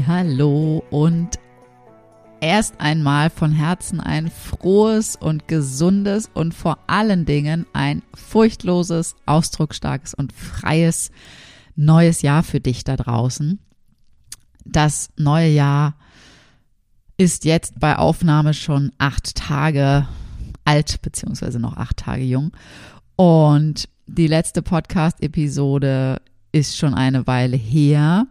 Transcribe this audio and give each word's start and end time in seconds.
Hallo 0.00 0.82
und 0.90 1.38
erst 2.40 2.80
einmal 2.80 3.28
von 3.28 3.52
Herzen 3.52 4.00
ein 4.00 4.30
frohes 4.30 5.16
und 5.16 5.48
gesundes 5.48 6.30
und 6.32 6.54
vor 6.54 6.78
allen 6.86 7.26
Dingen 7.26 7.66
ein 7.74 8.02
furchtloses, 8.14 9.14
ausdrucksstarkes 9.26 10.14
und 10.14 10.32
freies 10.32 11.10
neues 11.76 12.22
Jahr 12.22 12.42
für 12.42 12.60
dich 12.60 12.84
da 12.84 12.96
draußen. 12.96 13.58
Das 14.64 15.10
neue 15.18 15.50
Jahr 15.50 15.94
ist 17.18 17.44
jetzt 17.44 17.78
bei 17.78 17.96
Aufnahme 17.96 18.54
schon 18.54 18.92
acht 18.96 19.34
Tage 19.34 20.08
alt, 20.64 21.02
beziehungsweise 21.02 21.60
noch 21.60 21.76
acht 21.76 21.98
Tage 21.98 22.24
jung. 22.24 22.52
Und 23.16 23.88
die 24.06 24.26
letzte 24.26 24.62
Podcast-Episode 24.62 26.22
ist 26.50 26.78
schon 26.78 26.94
eine 26.94 27.26
Weile 27.26 27.56
her. 27.56 28.26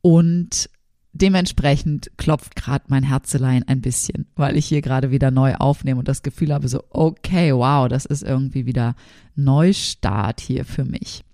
Und 0.00 0.70
dementsprechend 1.12 2.10
klopft 2.16 2.56
gerade 2.56 2.84
mein 2.88 3.02
Herzelein 3.02 3.64
ein 3.64 3.80
bisschen, 3.80 4.26
weil 4.36 4.56
ich 4.56 4.66
hier 4.66 4.82
gerade 4.82 5.10
wieder 5.10 5.30
neu 5.30 5.54
aufnehme 5.54 5.98
und 5.98 6.08
das 6.08 6.22
Gefühl 6.22 6.52
habe, 6.52 6.68
so, 6.68 6.84
okay, 6.90 7.52
wow, 7.52 7.88
das 7.88 8.04
ist 8.04 8.22
irgendwie 8.22 8.66
wieder 8.66 8.94
Neustart 9.34 10.40
hier 10.40 10.64
für 10.64 10.84
mich. 10.84 11.24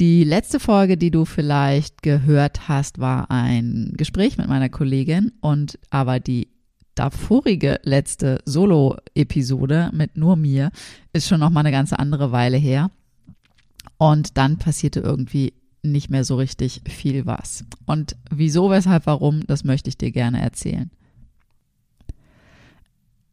Die 0.00 0.24
letzte 0.24 0.58
Folge, 0.58 0.96
die 0.96 1.12
du 1.12 1.24
vielleicht 1.24 2.02
gehört 2.02 2.68
hast, 2.68 2.98
war 2.98 3.30
ein 3.30 3.92
Gespräch 3.96 4.38
mit 4.38 4.48
meiner 4.48 4.68
Kollegin 4.68 5.30
und 5.40 5.78
aber 5.90 6.18
die 6.18 6.48
davorige 6.96 7.78
letzte 7.84 8.40
Solo-Episode 8.44 9.90
mit 9.92 10.16
nur 10.16 10.34
mir 10.34 10.70
ist 11.12 11.28
schon 11.28 11.40
noch 11.40 11.50
mal 11.50 11.60
eine 11.60 11.70
ganz 11.70 11.92
andere 11.92 12.32
Weile 12.32 12.56
her. 12.56 12.90
Und 13.96 14.36
dann 14.36 14.58
passierte 14.58 15.00
irgendwie 15.00 15.54
nicht 15.90 16.10
mehr 16.10 16.24
so 16.24 16.36
richtig 16.36 16.82
viel 16.88 17.26
was. 17.26 17.64
Und 17.86 18.16
wieso, 18.30 18.70
weshalb, 18.70 19.06
warum, 19.06 19.46
das 19.46 19.64
möchte 19.64 19.88
ich 19.88 19.96
dir 19.96 20.10
gerne 20.10 20.40
erzählen. 20.40 20.90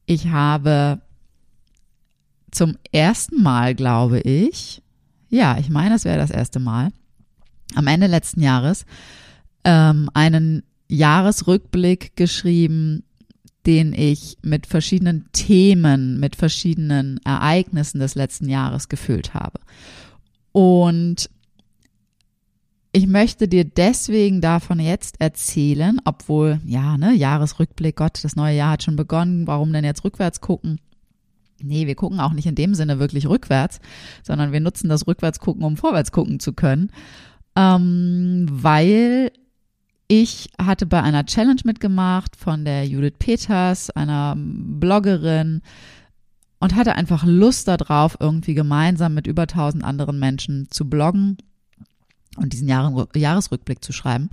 Ich 0.05 0.27
habe 0.27 1.01
zum 2.51 2.77
ersten 2.91 3.41
Mal, 3.41 3.75
glaube 3.75 4.19
ich, 4.19 4.81
ja, 5.29 5.57
ich 5.57 5.69
meine, 5.69 5.95
es 5.95 6.05
wäre 6.05 6.17
das 6.17 6.31
erste 6.31 6.59
Mal, 6.59 6.89
am 7.75 7.87
Ende 7.87 8.07
letzten 8.07 8.41
Jahres, 8.41 8.85
ähm, 9.63 10.09
einen 10.13 10.63
Jahresrückblick 10.89 12.17
geschrieben, 12.17 13.03
den 13.65 13.93
ich 13.93 14.37
mit 14.41 14.65
verschiedenen 14.65 15.29
Themen, 15.31 16.19
mit 16.19 16.35
verschiedenen 16.35 17.19
Ereignissen 17.23 17.99
des 17.99 18.15
letzten 18.15 18.49
Jahres 18.49 18.89
gefüllt 18.89 19.33
habe. 19.33 19.59
Und 20.51 21.29
ich 22.93 23.07
möchte 23.07 23.47
dir 23.47 23.63
deswegen 23.63 24.41
davon 24.41 24.79
jetzt 24.79 25.21
erzählen, 25.21 25.99
obwohl, 26.03 26.59
ja, 26.65 26.97
ne, 26.97 27.13
Jahresrückblick, 27.13 27.95
Gott, 27.95 28.23
das 28.23 28.35
neue 28.35 28.57
Jahr 28.57 28.71
hat 28.71 28.83
schon 28.83 28.97
begonnen, 28.97 29.47
warum 29.47 29.71
denn 29.71 29.85
jetzt 29.85 30.03
rückwärts 30.03 30.41
gucken? 30.41 30.79
Nee, 31.61 31.87
wir 31.87 31.95
gucken 31.95 32.19
auch 32.19 32.33
nicht 32.33 32.47
in 32.47 32.55
dem 32.55 32.75
Sinne 32.75 32.99
wirklich 32.99 33.27
rückwärts, 33.27 33.79
sondern 34.23 34.51
wir 34.51 34.59
nutzen 34.59 34.89
das 34.89 35.07
rückwärts 35.07 35.39
gucken, 35.39 35.63
um 35.63 35.77
vorwärts 35.77 36.11
gucken 36.11 36.39
zu 36.39 36.53
können. 36.53 36.91
Ähm, 37.55 38.47
weil 38.49 39.31
ich 40.07 40.49
hatte 40.61 40.85
bei 40.85 41.01
einer 41.01 41.25
Challenge 41.25 41.61
mitgemacht 41.63 42.35
von 42.35 42.65
der 42.65 42.85
Judith 42.87 43.13
Peters, 43.19 43.89
einer 43.91 44.35
Bloggerin, 44.37 45.61
und 46.59 46.75
hatte 46.75 46.95
einfach 46.95 47.23
Lust 47.25 47.67
darauf, 47.67 48.17
irgendwie 48.19 48.53
gemeinsam 48.53 49.13
mit 49.13 49.27
über 49.27 49.43
1000 49.43 49.83
anderen 49.83 50.19
Menschen 50.19 50.67
zu 50.69 50.89
bloggen 50.89 51.37
und 52.37 52.53
diesen 52.53 52.67
Jahren, 52.67 53.07
Jahresrückblick 53.15 53.83
zu 53.83 53.91
schreiben. 53.93 54.29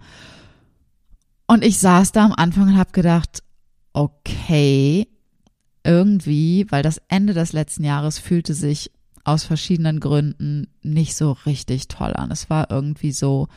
Und 1.46 1.64
ich 1.64 1.78
saß 1.78 2.12
da 2.12 2.26
am 2.26 2.32
Anfang 2.32 2.68
und 2.68 2.76
habe 2.76 2.92
gedacht, 2.92 3.42
okay, 3.92 5.08
irgendwie, 5.84 6.66
weil 6.70 6.82
das 6.82 7.00
Ende 7.08 7.32
des 7.32 7.52
letzten 7.52 7.84
Jahres 7.84 8.18
fühlte 8.18 8.54
sich 8.54 8.90
aus 9.24 9.44
verschiedenen 9.44 10.00
Gründen 10.00 10.68
nicht 10.82 11.16
so 11.16 11.32
richtig 11.46 11.88
toll 11.88 12.14
an. 12.14 12.30
Es 12.30 12.50
war 12.50 12.70
irgendwie 12.70 13.12
so, 13.12 13.48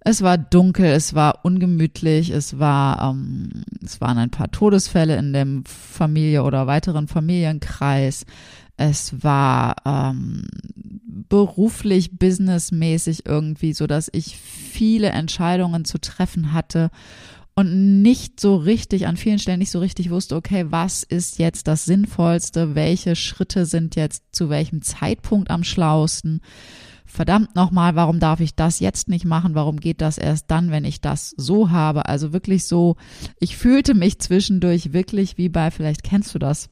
es 0.00 0.22
war 0.22 0.38
dunkel, 0.38 0.86
es 0.86 1.14
war 1.14 1.44
ungemütlich, 1.44 2.30
es 2.30 2.58
war, 2.58 3.10
ähm, 3.10 3.64
es 3.84 4.00
waren 4.00 4.18
ein 4.18 4.30
paar 4.30 4.50
Todesfälle 4.50 5.16
in 5.16 5.32
dem 5.32 5.64
Familie 5.64 6.44
oder 6.44 6.68
weiteren 6.68 7.08
Familienkreis. 7.08 8.24
Es 8.76 9.22
war 9.22 9.76
ähm, 9.84 10.46
beruflich, 11.28 12.18
businessmäßig 12.18 13.26
irgendwie, 13.26 13.72
so 13.72 13.86
dass 13.86 14.10
ich 14.12 14.36
viele 14.36 15.08
Entscheidungen 15.08 15.84
zu 15.84 15.98
treffen 15.98 16.52
hatte 16.52 16.90
und 17.54 18.02
nicht 18.02 18.38
so 18.38 18.56
richtig, 18.56 19.06
an 19.06 19.16
vielen 19.16 19.38
Stellen 19.38 19.60
nicht 19.60 19.70
so 19.70 19.80
richtig 19.80 20.10
wusste, 20.10 20.36
okay, 20.36 20.66
was 20.68 21.02
ist 21.02 21.38
jetzt 21.38 21.66
das 21.66 21.86
Sinnvollste, 21.86 22.74
welche 22.74 23.16
Schritte 23.16 23.64
sind 23.64 23.96
jetzt 23.96 24.24
zu 24.30 24.50
welchem 24.50 24.82
Zeitpunkt 24.82 25.50
am 25.50 25.64
schlausten. 25.64 26.42
Verdammt 27.06 27.54
nochmal, 27.54 27.94
warum 27.94 28.20
darf 28.20 28.40
ich 28.40 28.54
das 28.56 28.78
jetzt 28.78 29.08
nicht 29.08 29.24
machen? 29.24 29.54
Warum 29.54 29.80
geht 29.80 30.02
das 30.02 30.18
erst 30.18 30.50
dann, 30.50 30.70
wenn 30.70 30.84
ich 30.84 31.00
das 31.00 31.32
so 31.38 31.70
habe? 31.70 32.06
Also 32.06 32.34
wirklich 32.34 32.66
so, 32.66 32.96
ich 33.40 33.56
fühlte 33.56 33.94
mich 33.94 34.18
zwischendurch 34.18 34.92
wirklich 34.92 35.38
wie 35.38 35.48
bei, 35.48 35.70
vielleicht 35.70 36.02
kennst 36.02 36.34
du 36.34 36.38
das, 36.38 36.68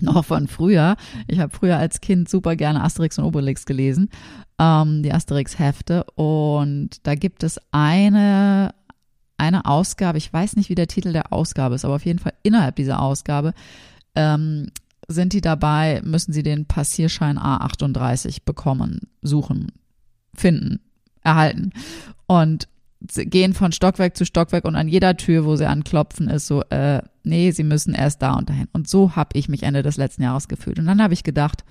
noch 0.00 0.24
von 0.24 0.48
früher. 0.48 0.96
Ich 1.26 1.38
habe 1.38 1.54
früher 1.54 1.76
als 1.76 2.00
Kind 2.00 2.28
super 2.28 2.56
gerne 2.56 2.82
Asterix 2.82 3.18
und 3.18 3.24
Obelix 3.24 3.66
gelesen, 3.66 4.08
ähm, 4.58 5.02
die 5.02 5.12
Asterix-Hefte. 5.12 6.04
Und 6.14 7.06
da 7.06 7.14
gibt 7.14 7.42
es 7.42 7.60
eine, 7.70 8.74
eine 9.36 9.66
Ausgabe, 9.66 10.18
ich 10.18 10.32
weiß 10.32 10.56
nicht, 10.56 10.70
wie 10.70 10.74
der 10.74 10.88
Titel 10.88 11.12
der 11.12 11.32
Ausgabe 11.32 11.74
ist, 11.74 11.84
aber 11.84 11.96
auf 11.96 12.04
jeden 12.04 12.18
Fall 12.18 12.34
innerhalb 12.42 12.76
dieser 12.76 13.00
Ausgabe 13.00 13.52
ähm, 14.14 14.70
sind 15.08 15.32
die 15.32 15.40
dabei, 15.40 16.00
müssen 16.04 16.32
sie 16.32 16.42
den 16.42 16.66
Passierschein 16.66 17.38
A38 17.38 18.44
bekommen, 18.44 19.00
suchen, 19.20 19.72
finden, 20.34 20.80
erhalten. 21.22 21.72
Und 22.26 22.68
gehen 23.00 23.52
von 23.52 23.72
Stockwerk 23.72 24.16
zu 24.16 24.24
Stockwerk 24.24 24.64
und 24.64 24.76
an 24.76 24.88
jeder 24.88 25.16
Tür, 25.16 25.44
wo 25.44 25.56
sie 25.56 25.66
anklopfen, 25.66 26.28
ist 26.28 26.46
so, 26.46 26.62
äh, 26.70 27.02
nee, 27.24 27.50
sie 27.50 27.64
müssen 27.64 27.94
erst 27.94 28.22
da 28.22 28.34
und 28.34 28.48
dahin. 28.48 28.68
Und 28.72 28.88
so 28.88 29.16
habe 29.16 29.38
ich 29.38 29.48
mich 29.48 29.62
Ende 29.62 29.82
des 29.82 29.96
letzten 29.96 30.22
Jahres 30.22 30.48
gefühlt. 30.48 30.78
Und 30.78 30.86
dann 30.86 31.02
habe 31.02 31.14
ich 31.14 31.24
gedacht, 31.24 31.64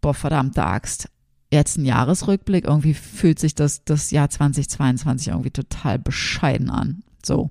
boah, 0.00 0.14
verdammte 0.14 0.64
Axt, 0.64 1.08
jetzt 1.50 1.78
ein 1.78 1.84
Jahresrückblick, 1.84 2.64
irgendwie 2.64 2.94
fühlt 2.94 3.38
sich 3.38 3.54
das, 3.54 3.84
das 3.84 4.10
Jahr 4.10 4.28
2022 4.28 5.28
irgendwie 5.28 5.50
total 5.50 5.98
bescheiden 5.98 6.70
an. 6.70 7.02
So. 7.24 7.50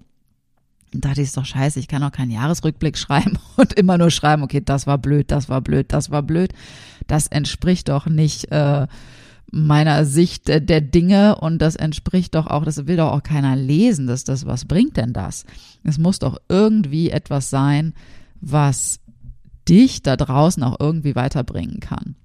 Und 0.94 1.06
dachte 1.06 1.22
ich, 1.22 1.28
ist 1.28 1.38
doch 1.38 1.46
scheiße, 1.46 1.80
ich 1.80 1.88
kann 1.88 2.04
auch 2.04 2.12
keinen 2.12 2.32
Jahresrückblick 2.32 2.98
schreiben 3.00 3.40
und 3.56 3.74
immer 3.74 3.98
nur 3.98 4.12
schreiben, 4.12 4.44
okay, 4.44 4.62
das 4.64 4.86
war 4.86 4.98
blöd, 4.98 5.32
das 5.32 5.50
war 5.50 5.62
blöd, 5.62 5.92
das 5.92 6.12
war 6.12 6.22
blöd. 6.22 6.54
Das 7.08 7.28
entspricht 7.28 7.90
doch 7.90 8.06
nicht 8.06 8.52
äh, 8.52 8.88
meiner 9.56 10.04
Sicht 10.04 10.48
der 10.48 10.82
Dinge 10.82 11.36
und 11.36 11.60
das 11.60 11.76
entspricht 11.76 12.34
doch 12.34 12.48
auch, 12.48 12.66
das 12.66 12.88
will 12.88 12.98
doch 12.98 13.12
auch 13.12 13.22
keiner 13.22 13.56
lesen, 13.56 14.08
dass 14.08 14.24
das, 14.24 14.48
was 14.48 14.66
bringt 14.66 14.98
denn 14.98 15.14
das? 15.14 15.46
Es 15.84 16.00
muss 16.00 16.18
doch 16.18 16.42
irgendwie 16.50 17.12
etwas 17.12 17.52
sein, 17.52 17.94
was 18.42 19.00
dich 19.70 20.02
da 20.02 20.18
draußen 20.18 20.64
auch 20.64 20.78
irgendwie 20.80 21.16
weiterbringen 21.16 21.80
kann. 21.80 22.16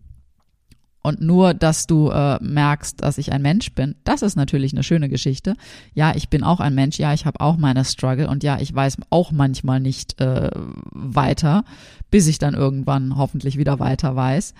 Und 1.03 1.21
nur, 1.21 1.53
dass 1.53 1.87
du 1.87 2.09
äh, 2.09 2.43
merkst, 2.43 3.03
dass 3.03 3.19
ich 3.19 3.31
ein 3.31 3.43
Mensch 3.43 3.75
bin, 3.75 3.95
das 4.05 4.23
ist 4.23 4.37
natürlich 4.37 4.73
eine 4.73 4.83
schöne 4.83 5.11
Geschichte. 5.11 5.55
Ja, 5.93 6.15
ich 6.17 6.31
bin 6.31 6.43
auch 6.43 6.61
ein 6.61 6.75
Mensch, 6.75 6.99
ja, 6.99 7.13
ich 7.13 7.27
habe 7.27 7.41
auch 7.41 7.59
meine 7.59 7.85
Struggle 7.85 8.29
und 8.29 8.43
ja, 8.43 8.59
ich 8.59 8.75
weiß 8.75 8.97
auch 9.11 9.33
manchmal 9.33 9.81
nicht 9.81 10.19
äh, 10.19 10.51
weiter, 10.55 11.65
bis 12.11 12.27
ich 12.27 12.39
dann 12.39 12.55
irgendwann 12.55 13.19
hoffentlich 13.19 13.59
wieder 13.59 13.79
weiter 13.79 14.17
weiß. 14.17 14.55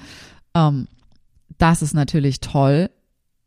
Ähm, 0.55 0.87
das 1.57 1.83
ist 1.83 1.95
natürlich 1.95 2.41
toll, 2.41 2.91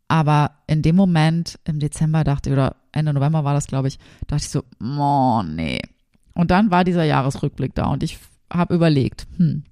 aber 0.07 0.51
in 0.68 0.81
dem 0.81 0.95
Moment, 0.95 1.59
im 1.63 1.80
Dezember 1.80 2.24
dachte 2.24 2.50
ich, 2.50 2.53
oder 2.53 2.75
Ende 2.92 3.13
November 3.13 3.44
war 3.44 3.53
das, 3.53 3.68
glaube 3.68 3.88
ich, 3.88 4.00
dachte 4.27 4.44
ich 4.44 4.50
so, 4.50 4.63
oh 4.81 5.44
nee. 5.44 5.80
Und 6.33 6.51
dann 6.51 6.71
war 6.71 6.83
dieser 6.83 7.03
Jahresrückblick 7.03 7.75
da 7.75 7.86
und 7.86 8.03
ich 8.03 8.19
habe 8.51 8.75
überlegt, 8.75 9.27
hm, 9.38 9.63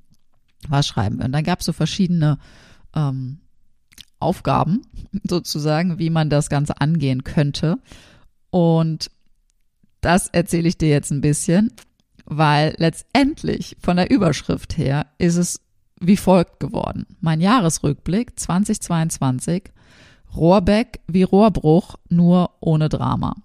was 0.67 0.87
schreiben 0.87 1.17
wir? 1.17 1.25
Und 1.25 1.31
dann 1.31 1.43
gab 1.43 1.59
es 1.59 1.65
so 1.65 1.73
verschiedene 1.73 2.37
ähm, 2.95 3.39
Aufgaben 4.19 4.83
sozusagen, 5.23 5.99
wie 5.99 6.09
man 6.09 6.29
das 6.29 6.49
Ganze 6.49 6.79
angehen 6.79 7.23
könnte. 7.23 7.79
Und 8.49 9.11
das 10.01 10.27
erzähle 10.27 10.67
ich 10.67 10.77
dir 10.77 10.89
jetzt 10.89 11.11
ein 11.11 11.21
bisschen, 11.21 11.73
weil 12.25 12.75
letztendlich 12.77 13.75
von 13.81 13.97
der 13.97 14.09
Überschrift 14.11 14.77
her 14.77 15.07
ist 15.17 15.35
es 15.35 15.61
wie 15.99 16.17
folgt 16.17 16.59
geworden. 16.59 17.05
Mein 17.21 17.41
Jahresrückblick 17.41 18.39
2022, 18.39 19.71
Rohrbeck 20.35 21.01
wie 21.07 21.23
Rohrbruch, 21.23 21.95
nur 22.09 22.51
ohne 22.59 22.89
Drama. 22.89 23.35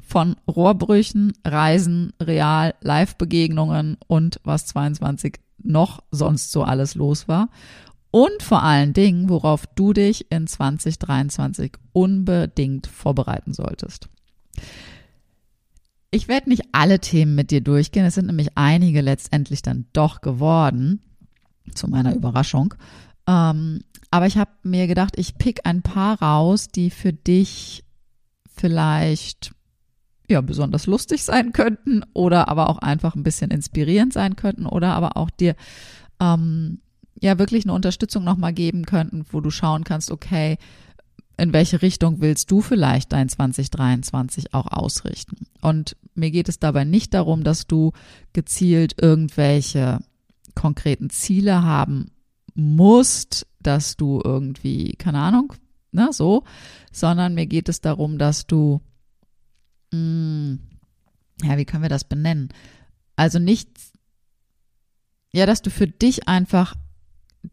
Von 0.00 0.36
Rohrbrüchen, 0.48 1.34
Reisen, 1.44 2.12
Real, 2.20 2.74
Live-Begegnungen 2.80 3.98
und 4.06 4.40
was 4.44 4.66
22 4.66 5.40
noch 5.62 6.00
sonst 6.10 6.52
so 6.52 6.62
alles 6.62 6.94
los 6.94 7.28
war 7.28 7.48
und 8.10 8.42
vor 8.42 8.62
allen 8.62 8.92
Dingen, 8.92 9.28
worauf 9.28 9.66
du 9.66 9.92
dich 9.92 10.30
in 10.30 10.46
2023 10.46 11.72
unbedingt 11.92 12.86
vorbereiten 12.86 13.52
solltest. 13.52 14.08
Ich 16.10 16.26
werde 16.26 16.48
nicht 16.48 16.62
alle 16.72 17.00
Themen 17.00 17.34
mit 17.34 17.50
dir 17.50 17.60
durchgehen, 17.60 18.06
es 18.06 18.14
sind 18.14 18.26
nämlich 18.26 18.48
einige 18.54 19.02
letztendlich 19.02 19.60
dann 19.60 19.86
doch 19.92 20.22
geworden, 20.22 21.02
zu 21.74 21.88
meiner 21.88 22.14
Überraschung. 22.14 22.74
Ähm, 23.26 23.80
aber 24.10 24.26
ich 24.26 24.38
habe 24.38 24.50
mir 24.62 24.86
gedacht, 24.86 25.14
ich 25.18 25.36
pick 25.36 25.60
ein 25.64 25.82
paar 25.82 26.20
raus, 26.22 26.68
die 26.68 26.90
für 26.90 27.12
dich 27.12 27.84
vielleicht 28.46 29.52
ja 30.28 30.40
besonders 30.40 30.86
lustig 30.86 31.24
sein 31.24 31.52
könnten 31.52 32.04
oder 32.12 32.48
aber 32.48 32.68
auch 32.68 32.78
einfach 32.78 33.14
ein 33.14 33.22
bisschen 33.22 33.50
inspirierend 33.50 34.12
sein 34.12 34.36
könnten 34.36 34.66
oder 34.66 34.94
aber 34.94 35.16
auch 35.16 35.30
dir 35.30 35.54
ähm, 36.20 36.80
ja 37.20 37.38
wirklich 37.38 37.64
eine 37.64 37.72
Unterstützung 37.72 38.24
nochmal 38.24 38.52
geben 38.52 38.84
könnten, 38.84 39.24
wo 39.30 39.40
du 39.40 39.50
schauen 39.50 39.84
kannst, 39.84 40.10
okay, 40.10 40.58
in 41.38 41.52
welche 41.52 41.82
Richtung 41.82 42.20
willst 42.20 42.50
du 42.50 42.60
vielleicht 42.60 43.12
dein 43.12 43.28
2023 43.28 44.54
auch 44.54 44.66
ausrichten? 44.66 45.46
Und 45.60 45.96
mir 46.14 46.30
geht 46.30 46.48
es 46.48 46.58
dabei 46.58 46.84
nicht 46.84 47.14
darum, 47.14 47.44
dass 47.44 47.66
du 47.66 47.92
gezielt 48.32 48.96
irgendwelche 49.00 50.00
konkreten 50.58 51.08
Ziele 51.08 51.62
haben 51.62 52.10
musst, 52.54 53.46
dass 53.60 53.96
du 53.96 54.20
irgendwie, 54.24 54.94
keine 54.98 55.20
Ahnung, 55.20 55.52
ne, 55.92 56.08
so, 56.12 56.42
sondern 56.90 57.34
mir 57.34 57.46
geht 57.46 57.68
es 57.68 57.80
darum, 57.80 58.18
dass 58.18 58.48
du, 58.48 58.80
mh, 59.92 59.98
mm, 60.00 60.58
ja, 61.44 61.56
wie 61.56 61.64
können 61.64 61.84
wir 61.84 61.88
das 61.88 62.02
benennen? 62.02 62.48
Also 63.14 63.38
nicht, 63.38 63.68
ja, 65.32 65.46
dass 65.46 65.62
du 65.62 65.70
für 65.70 65.86
dich 65.86 66.26
einfach 66.26 66.74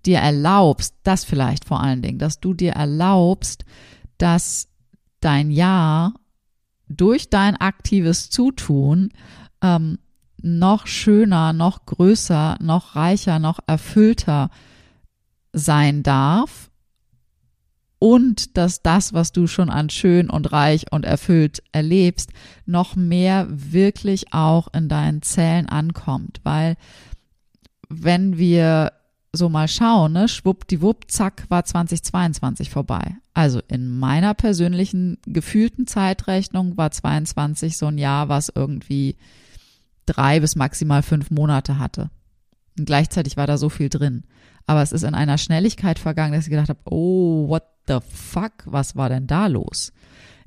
dir 0.04 0.18
erlaubst, 0.18 0.96
das 1.04 1.24
vielleicht 1.24 1.66
vor 1.66 1.82
allen 1.82 2.02
Dingen, 2.02 2.18
dass 2.18 2.40
du 2.40 2.56
dir 2.56 2.72
erlaubst, 2.72 3.66
dass 4.18 4.68
dein 5.20 5.52
Jahr 5.52 6.16
durch 6.88 7.30
dein 7.30 7.56
aktives 7.56 8.32
Zutun 8.32 9.10
ähm, 9.62 10.00
noch 10.46 10.86
schöner, 10.86 11.54
noch 11.54 11.88
größer, 11.88 12.58
noch 12.62 12.96
reicher, 12.96 13.40
noch 13.40 13.60
erfüllter 13.66 14.52
sein 15.52 16.04
darf 16.04 16.70
und 17.98 18.56
dass 18.56 18.84
das, 18.84 19.14
was 19.14 19.32
du 19.32 19.48
schon 19.48 19.72
an 19.72 19.90
schön 19.90 20.30
und 20.30 20.52
reich 20.52 20.92
und 20.92 21.04
erfüllt 21.04 21.64
erlebst, 21.72 22.30
noch 22.68 22.96
mehr 22.96 23.48
wirklich 23.50 24.34
auch 24.34 24.68
in 24.72 24.88
deinen 24.88 25.24
Zellen 25.24 25.68
ankommt, 25.68 26.42
weil 26.44 26.76
wenn 27.90 28.38
wir 28.38 28.92
so 29.34 29.50
mal 29.50 29.68
schauen, 29.68 30.14
ne, 30.14 30.28
schwuppdiwupp, 30.28 31.10
zack, 31.10 31.46
war 31.50 31.66
2022 31.66 32.70
vorbei. 32.70 33.16
Also 33.34 33.62
in 33.68 33.98
meiner 33.98 34.36
persönlichen 34.36 35.18
gefühlten 35.26 35.88
Zeitrechnung 35.88 36.78
war 36.78 36.92
22 36.92 37.78
so 37.78 37.88
ein 37.88 37.98
Jahr, 37.98 38.30
was 38.30 38.52
irgendwie 38.54 39.18
drei 40.06 40.40
bis 40.40 40.56
maximal 40.56 41.04
fünf 41.04 41.32
Monate 41.32 41.80
hatte. 41.80 42.10
Und 42.78 42.86
gleichzeitig 42.86 43.38
war 43.38 43.48
da 43.48 43.58
so 43.58 43.70
viel 43.70 43.90
drin. 43.90 44.24
Aber 44.68 44.82
es 44.82 44.92
ist 44.92 45.04
in 45.04 45.14
einer 45.14 45.38
Schnelligkeit 45.38 46.00
vergangen, 46.00 46.34
dass 46.34 46.46
ich 46.46 46.50
gedacht 46.50 46.70
habe, 46.70 46.80
oh, 46.86 47.48
what 47.48 47.64
the 47.88 48.00
fuck, 48.08 48.52
was 48.66 48.96
war 48.96 49.10
denn 49.10 49.28
da 49.28 49.48
los? 49.48 49.94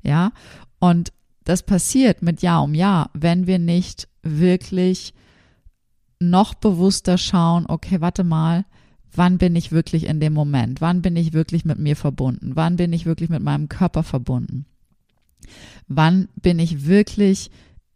Ja, 0.03 0.31
und 0.79 1.11
das 1.43 1.63
passiert 1.63 2.21
mit 2.21 2.41
Jahr 2.41 2.63
um 2.63 2.73
Jahr, 2.73 3.09
wenn 3.13 3.47
wir 3.47 3.59
nicht 3.59 4.07
wirklich 4.21 5.13
noch 6.19 6.53
bewusster 6.53 7.17
schauen, 7.17 7.65
okay, 7.67 8.01
warte 8.01 8.23
mal, 8.23 8.65
wann 9.13 9.37
bin 9.37 9.55
ich 9.55 9.71
wirklich 9.71 10.05
in 10.05 10.19
dem 10.19 10.33
Moment? 10.33 10.81
Wann 10.81 11.01
bin 11.01 11.15
ich 11.15 11.33
wirklich 11.33 11.65
mit 11.65 11.79
mir 11.79 11.95
verbunden? 11.95 12.51
Wann 12.55 12.75
bin 12.75 12.93
ich 12.93 13.05
wirklich 13.05 13.29
mit 13.29 13.41
meinem 13.41 13.69
Körper 13.69 14.03
verbunden? 14.03 14.65
Wann 15.87 16.27
bin 16.35 16.59
ich 16.59 16.85
wirklich 16.85 17.49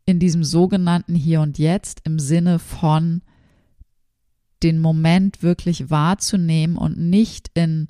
in 0.05 0.19
diesem 0.19 0.43
sogenannten 0.43 1.15
Hier 1.15 1.41
und 1.41 1.57
Jetzt 1.57 2.01
im 2.03 2.19
Sinne 2.19 2.59
von 2.59 3.21
den 4.61 4.79
Moment 4.79 5.43
wirklich 5.43 5.89
wahrzunehmen 5.89 6.77
und 6.77 6.97
nicht 6.97 7.51
in 7.53 7.87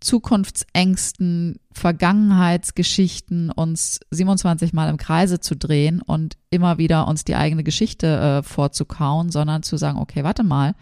Zukunftsängsten, 0.00 1.58
Vergangenheitsgeschichten 1.72 3.50
uns 3.50 4.00
27 4.10 4.72
Mal 4.72 4.90
im 4.90 4.98
Kreise 4.98 5.40
zu 5.40 5.56
drehen 5.56 6.02
und 6.02 6.36
immer 6.50 6.78
wieder 6.78 7.08
uns 7.08 7.24
die 7.24 7.34
eigene 7.34 7.64
Geschichte 7.64 8.06
äh, 8.06 8.42
vorzukauen, 8.42 9.30
sondern 9.30 9.62
zu 9.62 9.76
sagen, 9.76 9.98
okay, 9.98 10.22
warte 10.22 10.44
mal, 10.44 10.74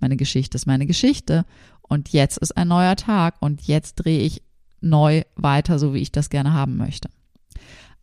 meine 0.00 0.16
Geschichte 0.16 0.56
ist 0.56 0.66
meine 0.66 0.86
Geschichte 0.86 1.44
und 1.82 2.08
jetzt 2.08 2.38
ist 2.38 2.56
ein 2.56 2.68
neuer 2.68 2.96
Tag 2.96 3.36
und 3.40 3.62
jetzt 3.66 3.96
drehe 3.96 4.20
ich 4.20 4.42
neu 4.80 5.22
weiter, 5.36 5.78
so 5.78 5.94
wie 5.94 6.00
ich 6.00 6.10
das 6.10 6.30
gerne 6.30 6.52
haben 6.52 6.76
möchte. 6.76 7.08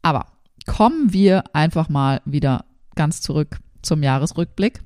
Aber 0.02 0.28
kommen 0.69 1.12
wir 1.12 1.44
einfach 1.54 1.89
mal 1.89 2.21
wieder 2.25 2.66
ganz 2.95 3.21
zurück 3.21 3.57
zum 3.81 4.04
Jahresrückblick. 4.04 4.83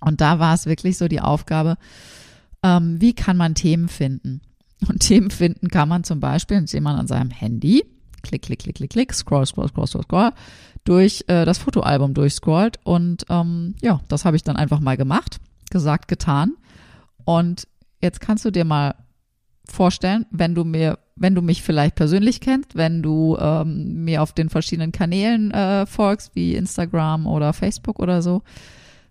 Und 0.00 0.20
da 0.20 0.40
war 0.40 0.52
es 0.52 0.66
wirklich 0.66 0.98
so 0.98 1.06
die 1.06 1.20
Aufgabe, 1.20 1.76
ähm, 2.64 3.00
wie 3.00 3.14
kann 3.14 3.36
man 3.36 3.54
Themen 3.54 3.88
finden? 3.88 4.40
Und 4.88 4.98
Themen 5.00 5.30
finden 5.30 5.68
kann 5.68 5.88
man 5.88 6.02
zum 6.02 6.18
Beispiel, 6.18 6.56
indem 6.56 6.82
man 6.82 6.96
an 6.96 7.06
seinem 7.06 7.30
Handy, 7.30 7.84
klick, 8.22 8.42
klick, 8.42 8.58
klick, 8.58 8.74
klick, 8.74 8.90
klick, 8.90 9.14
scroll, 9.14 9.46
scroll, 9.46 9.68
scroll, 9.68 9.86
scroll, 9.86 10.02
scroll, 10.02 10.30
durch 10.84 11.24
äh, 11.28 11.44
das 11.44 11.58
Fotoalbum 11.58 12.12
durchscrollt. 12.12 12.80
Und 12.82 13.24
ähm, 13.28 13.76
ja, 13.80 14.00
das 14.08 14.24
habe 14.24 14.36
ich 14.36 14.42
dann 14.42 14.56
einfach 14.56 14.80
mal 14.80 14.96
gemacht 14.96 15.38
gesagt, 15.70 16.08
getan. 16.08 16.56
Und 17.24 17.68
jetzt 18.00 18.20
kannst 18.20 18.44
du 18.44 18.50
dir 18.50 18.64
mal 18.64 18.96
vorstellen, 19.64 20.26
wenn 20.30 20.54
du 20.54 20.64
mir, 20.64 20.98
wenn 21.16 21.34
du 21.34 21.42
mich 21.42 21.62
vielleicht 21.62 21.94
persönlich 21.94 22.40
kennst, 22.40 22.76
wenn 22.76 23.02
du 23.02 23.36
ähm, 23.38 24.04
mir 24.04 24.22
auf 24.22 24.32
den 24.32 24.48
verschiedenen 24.48 24.92
Kanälen 24.92 25.50
äh, 25.50 25.86
folgst, 25.86 26.34
wie 26.34 26.54
Instagram 26.54 27.26
oder 27.26 27.52
Facebook 27.52 27.98
oder 27.98 28.22
so, 28.22 28.42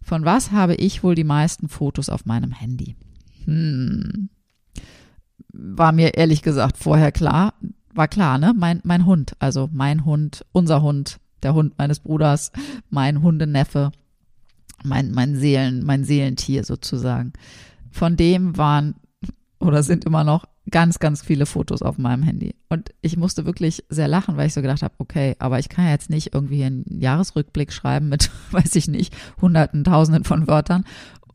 von 0.02 0.26
was 0.26 0.52
habe 0.52 0.76
ich 0.76 1.04
wohl 1.04 1.16
die 1.16 1.24
meisten 1.24 1.70
Fotos 1.70 2.10
auf 2.10 2.26
meinem 2.26 2.52
Handy? 2.52 2.96
Hm. 3.46 4.30
War 5.52 5.92
mir 5.92 6.16
ehrlich 6.16 6.42
gesagt 6.42 6.78
vorher 6.78 7.12
klar, 7.12 7.54
war 7.94 8.08
klar, 8.08 8.38
ne? 8.38 8.54
Mein, 8.56 8.82
mein 8.84 9.06
Hund, 9.06 9.34
also 9.40 9.70
mein 9.72 10.06
Hund, 10.06 10.46
unser 10.52 10.82
Hund, 10.82 11.20
der 11.44 11.54
Hund 11.54 11.78
meines 11.78 12.00
Bruders, 12.00 12.52
mein 12.90 13.22
Hundeneffe, 13.22 13.92
mein, 14.84 15.12
mein 15.12 15.36
Seelen, 15.36 15.84
mein 15.86 16.04
Seelentier 16.04 16.64
sozusagen. 16.64 17.34
Von 17.92 18.16
dem 18.16 18.58
waren 18.58 18.96
oder 19.60 19.84
sind 19.84 20.06
immer 20.06 20.24
noch 20.24 20.46
ganz, 20.72 21.00
ganz 21.00 21.22
viele 21.22 21.46
Fotos 21.46 21.82
auf 21.82 21.98
meinem 21.98 22.24
Handy. 22.24 22.56
Und 22.70 22.92
ich 23.02 23.18
musste 23.18 23.46
wirklich 23.46 23.84
sehr 23.90 24.08
lachen, 24.08 24.38
weil 24.38 24.48
ich 24.48 24.54
so 24.54 24.62
gedacht 24.62 24.84
habe, 24.84 24.94
okay, 25.00 25.36
aber 25.40 25.60
ich 25.60 25.70
kann 25.70 25.86
ja 25.86 25.92
jetzt 25.92 26.10
nicht 26.10 26.34
irgendwie 26.34 26.64
einen 26.64 26.86
Jahresrückblick 26.88 27.74
schreiben 27.74 28.10
mit, 28.10 28.32
weiß 28.52 28.76
ich 28.76 28.88
nicht, 28.88 29.14
hunderten, 29.42 29.84
tausenden 29.84 30.24
von 30.24 30.48
Wörtern, 30.48 30.86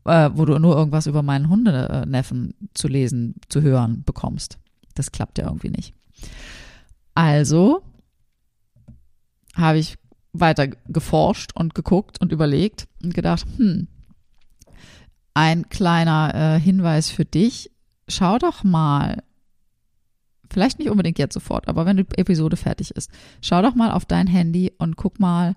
äh, 0.05 0.29
wo 0.33 0.45
du 0.45 0.57
nur 0.59 0.75
irgendwas 0.75 1.07
über 1.07 1.21
meinen 1.21 1.49
Hundeneffen 1.49 2.53
zu 2.73 2.87
lesen, 2.87 3.35
zu 3.49 3.61
hören 3.61 4.03
bekommst. 4.05 4.57
Das 4.95 5.11
klappt 5.11 5.37
ja 5.37 5.45
irgendwie 5.45 5.69
nicht. 5.69 5.93
Also 7.13 7.83
habe 9.55 9.77
ich 9.77 9.97
weiter 10.33 10.67
geforscht 10.67 11.51
und 11.53 11.75
geguckt 11.75 12.19
und 12.19 12.31
überlegt 12.31 12.87
und 13.01 13.13
gedacht, 13.13 13.45
hm, 13.57 13.87
ein 15.33 15.69
kleiner 15.69 16.55
äh, 16.55 16.59
Hinweis 16.59 17.09
für 17.09 17.25
dich. 17.25 17.71
Schau 18.07 18.37
doch 18.37 18.63
mal, 18.63 19.23
vielleicht 20.49 20.79
nicht 20.79 20.89
unbedingt 20.89 21.19
jetzt 21.19 21.33
sofort, 21.33 21.67
aber 21.67 21.85
wenn 21.85 21.97
die 21.97 22.05
Episode 22.17 22.57
fertig 22.57 22.91
ist, 22.91 23.11
schau 23.41 23.61
doch 23.61 23.75
mal 23.75 23.91
auf 23.91 24.05
dein 24.05 24.27
Handy 24.27 24.71
und 24.77 24.95
guck 24.95 25.19
mal, 25.19 25.55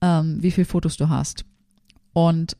ähm, 0.00 0.42
wie 0.42 0.50
viele 0.50 0.66
Fotos 0.66 0.96
du 0.96 1.08
hast. 1.08 1.44
Und 2.12 2.56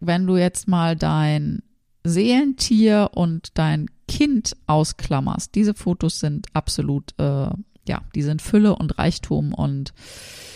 wenn 0.00 0.26
du 0.26 0.36
jetzt 0.36 0.68
mal 0.68 0.96
dein 0.96 1.62
Seelentier 2.04 3.10
und 3.14 3.58
dein 3.58 3.86
Kind 4.08 4.56
ausklammerst, 4.66 5.54
diese 5.54 5.74
Fotos 5.74 6.20
sind 6.20 6.46
absolut, 6.52 7.14
äh, 7.18 7.50
ja, 7.88 8.02
die 8.14 8.22
sind 8.22 8.42
Fülle 8.42 8.76
und 8.76 8.98
Reichtum 8.98 9.52
und 9.52 9.92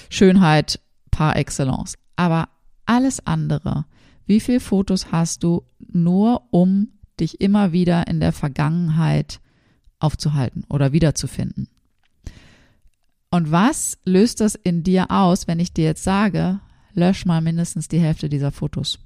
Schönheit 0.09 0.81
par 1.11 1.37
excellence. 1.37 1.97
Aber 2.17 2.49
alles 2.87 3.27
andere, 3.27 3.87
wie 4.27 4.41
viele 4.41 4.61
Fotos 4.61 5.11
hast 5.13 5.43
du 5.43 5.65
nur, 5.79 6.43
um 6.51 6.89
dich 7.21 7.41
immer 7.41 7.73
wieder 7.73 8.07
in 8.07 8.21
der 8.21 8.33
Vergangenheit 8.33 9.41
aufzuhalten 9.99 10.65
oder 10.69 10.93
wiederzufinden? 10.93 11.69
Und 13.31 13.53
was 13.53 13.99
löst 14.05 14.41
das 14.41 14.57
in 14.57 14.83
dir 14.83 15.11
aus, 15.11 15.47
wenn 15.47 15.61
ich 15.61 15.73
dir 15.73 15.85
jetzt 15.85 16.03
sage, 16.03 16.61
lösch 16.95 17.25
mal 17.27 17.41
mindestens 17.41 17.87
die 17.87 18.01
Hälfte 18.01 18.29
dieser 18.29 18.51
Fotos? 18.51 18.99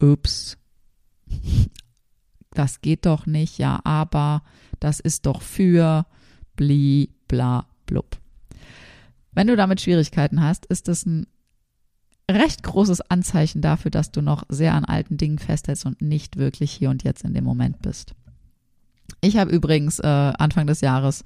Ups. 0.00 0.58
Das 2.50 2.80
geht 2.80 3.06
doch 3.06 3.26
nicht, 3.26 3.58
ja, 3.58 3.80
aber 3.84 4.42
das 4.80 5.00
ist 5.00 5.26
doch 5.26 5.42
für 5.42 6.06
bli 6.56 7.14
bla 7.28 7.66
blub. 7.86 8.18
Wenn 9.32 9.46
du 9.46 9.56
damit 9.56 9.80
Schwierigkeiten 9.80 10.42
hast, 10.42 10.66
ist 10.66 10.88
das 10.88 11.06
ein 11.06 11.26
recht 12.30 12.62
großes 12.62 13.00
Anzeichen 13.10 13.60
dafür, 13.60 13.90
dass 13.90 14.10
du 14.10 14.20
noch 14.20 14.44
sehr 14.48 14.74
an 14.74 14.84
alten 14.84 15.16
Dingen 15.16 15.38
festhältst 15.38 15.86
und 15.86 16.02
nicht 16.02 16.36
wirklich 16.36 16.70
hier 16.70 16.90
und 16.90 17.04
jetzt 17.04 17.24
in 17.24 17.34
dem 17.34 17.44
Moment 17.44 17.80
bist. 17.80 18.14
Ich 19.20 19.36
habe 19.36 19.50
übrigens 19.50 19.98
äh, 19.98 20.06
Anfang 20.06 20.66
des 20.66 20.80
Jahres 20.80 21.24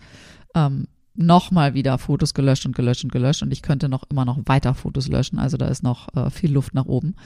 ähm, 0.54 0.87
nochmal 1.14 1.75
wieder 1.75 1.99
Fotos 1.99 2.35
gelöscht 2.35 2.64
und 2.66 2.75
gelöscht 2.75 3.04
und 3.04 3.12
gelöscht 3.12 3.42
und 3.42 3.52
ich 3.52 3.62
könnte 3.62 3.88
noch 3.88 4.04
immer 4.11 4.25
noch 4.25 4.38
weiter 4.47 4.75
Fotos 4.75 5.09
löschen. 5.09 5.38
Also 5.38 5.56
da 5.56 5.66
ist 5.66 5.82
noch 5.82 6.14
äh, 6.14 6.30
viel 6.30 6.52
Luft 6.52 6.75
nach 6.75 6.87
oben. 6.87 7.16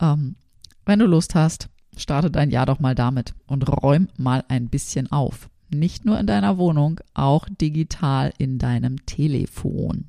Ähm, 0.00 0.36
wenn 0.86 0.98
du 0.98 1.06
Lust 1.06 1.34
hast, 1.34 1.68
starte 1.96 2.30
dein 2.30 2.50
Jahr 2.50 2.66
doch 2.66 2.80
mal 2.80 2.94
damit 2.94 3.34
und 3.46 3.68
räum 3.68 4.08
mal 4.16 4.44
ein 4.48 4.68
bisschen 4.68 5.10
auf. 5.10 5.48
Nicht 5.70 6.04
nur 6.04 6.18
in 6.20 6.26
deiner 6.26 6.58
Wohnung, 6.58 7.00
auch 7.14 7.48
digital 7.48 8.32
in 8.38 8.58
deinem 8.58 9.04
Telefon. 9.06 10.06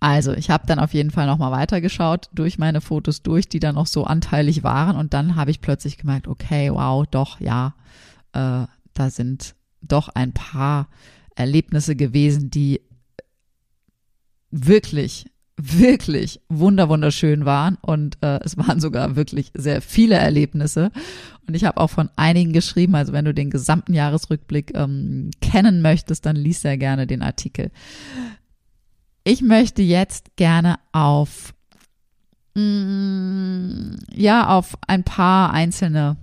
Also, 0.00 0.32
ich 0.32 0.48
habe 0.48 0.66
dann 0.66 0.78
auf 0.78 0.94
jeden 0.94 1.10
Fall 1.10 1.26
nochmal 1.26 1.52
weitergeschaut, 1.52 2.30
durch 2.32 2.58
meine 2.58 2.80
Fotos 2.80 3.22
durch, 3.22 3.48
die 3.48 3.60
dann 3.60 3.74
noch 3.74 3.86
so 3.86 4.04
anteilig 4.04 4.62
waren. 4.62 4.96
Und 4.96 5.12
dann 5.12 5.36
habe 5.36 5.50
ich 5.50 5.60
plötzlich 5.60 5.98
gemerkt, 5.98 6.26
okay, 6.26 6.70
wow, 6.72 7.06
doch, 7.06 7.38
ja, 7.38 7.74
äh, 8.32 8.64
da 8.94 9.10
sind 9.10 9.54
doch 9.82 10.08
ein 10.08 10.32
paar 10.32 10.88
Erlebnisse 11.36 11.96
gewesen, 11.96 12.50
die 12.50 12.80
wirklich, 14.50 15.26
wirklich 15.56 16.40
wunder 16.48 16.88
wunderschön 16.88 17.44
waren 17.44 17.76
und 17.82 18.18
äh, 18.22 18.40
es 18.42 18.56
waren 18.56 18.80
sogar 18.80 19.16
wirklich 19.16 19.52
sehr 19.54 19.82
viele 19.82 20.16
Erlebnisse 20.16 20.90
und 21.46 21.54
ich 21.54 21.64
habe 21.64 21.78
auch 21.80 21.90
von 21.90 22.10
einigen 22.16 22.52
geschrieben, 22.52 22.94
also 22.94 23.12
wenn 23.12 23.24
du 23.24 23.34
den 23.34 23.50
gesamten 23.50 23.94
Jahresrückblick 23.94 24.72
ähm, 24.74 25.30
kennen 25.40 25.82
möchtest, 25.82 26.26
dann 26.26 26.36
liest 26.36 26.62
sehr 26.62 26.78
gerne 26.78 27.06
den 27.06 27.22
Artikel. 27.22 27.70
Ich 29.24 29.42
möchte 29.42 29.82
jetzt 29.82 30.36
gerne 30.36 30.78
auf 30.92 31.54
mm, 32.54 33.94
ja 34.14 34.48
auf 34.48 34.76
ein 34.86 35.04
paar 35.04 35.52
einzelne 35.52 36.16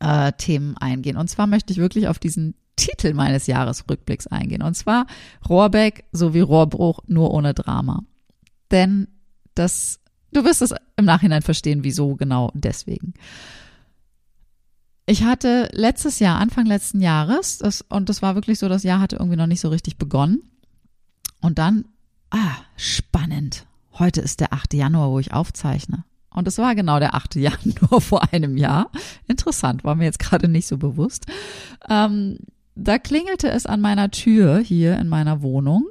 äh, 0.00 0.32
Themen 0.32 0.76
eingehen 0.76 1.16
und 1.16 1.28
zwar 1.28 1.46
möchte 1.46 1.72
ich 1.72 1.78
wirklich 1.78 2.08
auf 2.08 2.18
diesen 2.18 2.54
Titel 2.78 3.12
meines 3.12 3.46
Jahresrückblicks 3.46 4.28
eingehen. 4.28 4.62
Und 4.62 4.74
zwar 4.74 5.06
Rohrbeck 5.48 6.04
sowie 6.12 6.40
Rohrbruch 6.40 7.00
nur 7.06 7.32
ohne 7.32 7.52
Drama. 7.52 8.04
Denn 8.70 9.08
das, 9.54 10.00
du 10.32 10.44
wirst 10.44 10.62
es 10.62 10.74
im 10.96 11.04
Nachhinein 11.04 11.42
verstehen, 11.42 11.84
wieso 11.84 12.14
genau 12.14 12.50
deswegen. 12.54 13.14
Ich 15.06 15.24
hatte 15.24 15.68
letztes 15.72 16.18
Jahr, 16.18 16.38
Anfang 16.38 16.66
letzten 16.66 17.00
Jahres, 17.00 17.58
das, 17.58 17.82
und 17.82 18.08
das 18.08 18.22
war 18.22 18.34
wirklich 18.34 18.58
so, 18.58 18.68
das 18.68 18.82
Jahr 18.82 19.00
hatte 19.00 19.16
irgendwie 19.16 19.36
noch 19.36 19.46
nicht 19.46 19.60
so 19.60 19.68
richtig 19.68 19.96
begonnen. 19.96 20.42
Und 21.40 21.58
dann, 21.58 21.86
ah, 22.30 22.56
spannend. 22.76 23.66
Heute 23.98 24.20
ist 24.20 24.40
der 24.40 24.52
8. 24.52 24.74
Januar, 24.74 25.10
wo 25.10 25.18
ich 25.18 25.32
aufzeichne. 25.32 26.04
Und 26.30 26.46
es 26.46 26.58
war 26.58 26.74
genau 26.74 26.98
der 26.98 27.14
8. 27.14 27.34
Januar 27.36 28.00
vor 28.00 28.32
einem 28.32 28.56
Jahr. 28.56 28.90
Interessant, 29.26 29.84
war 29.84 29.94
mir 29.94 30.04
jetzt 30.04 30.18
gerade 30.18 30.48
nicht 30.48 30.66
so 30.66 30.78
bewusst. 30.78 31.26
Ähm, 31.88 32.38
da 32.74 32.98
klingelte 32.98 33.50
es 33.50 33.66
an 33.66 33.80
meiner 33.80 34.10
Tür 34.10 34.58
hier 34.58 34.98
in 34.98 35.08
meiner 35.08 35.42
Wohnung. 35.42 35.88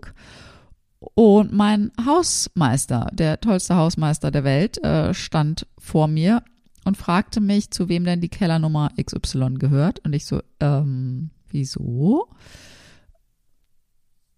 Und 1.00 1.54
mein 1.54 1.92
Hausmeister, 2.04 3.10
der 3.12 3.40
tollste 3.40 3.76
Hausmeister 3.76 4.32
der 4.32 4.44
Welt, 4.44 4.84
äh, 4.84 5.14
stand 5.14 5.68
vor 5.78 6.08
mir 6.08 6.44
und 6.86 6.98
fragte 6.98 7.42
mich, 7.42 7.72
zu 7.72 7.90
wem 7.90 8.06
denn 8.06 8.22
die 8.22 8.30
Kellernummer 8.30 8.92
XY 9.02 9.56
gehört. 9.56 10.00
Und 10.06 10.14
ich 10.14 10.26
so, 10.26 10.42
ähm, 10.60 11.30
wieso? 11.50 12.30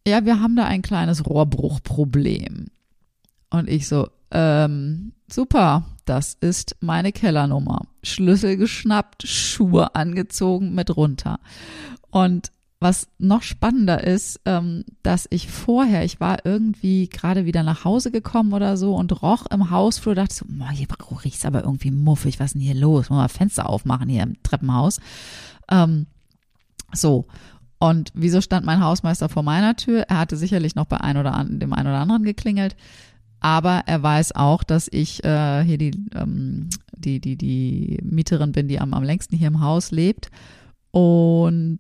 Ja, 0.08 0.25
wir 0.25 0.39
haben 0.39 0.56
da 0.56 0.65
ein 0.65 0.82
kleines 0.82 1.25
Rohrbruchproblem. 1.25 2.68
Und 3.50 3.70
ich 3.70 3.88
so, 3.88 4.10
ähm, 4.32 5.13
super, 5.32 5.86
das 6.06 6.36
ist 6.39 6.75
meine 6.82 7.12
Kellernummer. 7.12 7.82
Schlüssel 8.03 8.58
geschnappt, 8.58 9.27
Schuhe 9.27 9.96
angezogen 9.96 10.74
mit 10.74 10.96
runter. 10.96 11.39
Und 12.12 12.51
was 12.82 13.10
noch 13.18 13.44
spannender 13.44 14.03
ist, 14.03 14.39
ähm, 14.46 14.86
dass 15.03 15.27
ich 15.29 15.50
vorher, 15.50 16.06
ich 16.06 16.22
war 16.22 16.46
irgendwie 16.46 17.10
gerade 17.10 17.46
wieder 17.46 17.62
nach 17.62 17.84
Hause 17.84 18.10
gekommen 18.10 18.53
oder 18.53 18.77
so 18.77 18.96
und 18.96 19.22
roch 19.22 19.46
im 19.51 19.70
Hausflur, 19.70 20.15
dachte 20.15 20.34
so, 20.34 20.46
boah, 20.48 20.70
hier 20.72 20.88
riecht's 21.25 21.46
aber 21.46 21.63
irgendwie 21.63 21.91
muffig, 21.91 22.39
was 22.39 22.48
ist 22.48 22.53
denn 22.53 22.62
hier 22.62 22.75
los? 22.75 23.10
Muss 23.10 23.18
mal 23.18 23.27
Fenster 23.27 23.68
aufmachen 23.68 24.08
hier 24.08 24.24
im 24.24 24.41
Treppenhaus. 24.44 25.00
Ähm, 25.70 26.08
so. 26.94 27.25
Und 27.79 28.12
wieso 28.13 28.41
stand 28.41 28.65
mein 28.65 28.83
Hausmeister 28.83 29.29
vor 29.29 29.43
meiner 29.43 29.75
Tür? 29.75 30.01
Er 30.09 30.19
hatte 30.19 30.36
sicherlich 30.36 30.75
noch 30.75 30.86
bei 30.86 31.00
ein 31.00 31.17
oder 31.17 31.33
an, 31.33 31.59
dem 31.59 31.74
einen 31.74 31.88
oder 31.88 32.00
anderen 32.00 32.24
geklingelt. 32.24 32.75
Aber 33.39 33.83
er 33.86 34.03
weiß 34.03 34.36
auch, 34.36 34.63
dass 34.63 34.89
ich 34.91 35.24
äh, 35.24 35.63
hier 35.63 35.77
die, 35.77 35.91
ähm, 36.13 36.69
die, 36.98 37.21
die, 37.21 37.38
die 37.38 38.00
Mieterin 38.03 38.51
bin, 38.51 38.67
die 38.67 38.81
am, 38.81 38.93
am 38.93 39.03
längsten 39.03 39.38
hier 39.38 39.48
im 39.48 39.62
Haus 39.62 39.91
lebt 39.91 40.29
und 40.91 41.79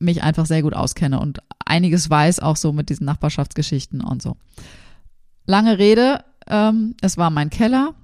mich 0.00 0.22
einfach 0.22 0.46
sehr 0.46 0.62
gut 0.62 0.74
auskenne 0.74 1.20
und 1.20 1.38
einiges 1.64 2.08
weiß 2.08 2.40
auch 2.40 2.56
so 2.56 2.72
mit 2.72 2.88
diesen 2.88 3.04
Nachbarschaftsgeschichten 3.04 4.00
und 4.00 4.22
so. 4.22 4.36
Lange 5.46 5.78
Rede, 5.78 6.24
ähm, 6.48 6.94
es 7.00 7.16
war 7.16 7.30
mein 7.30 7.50
Keller. 7.50 7.94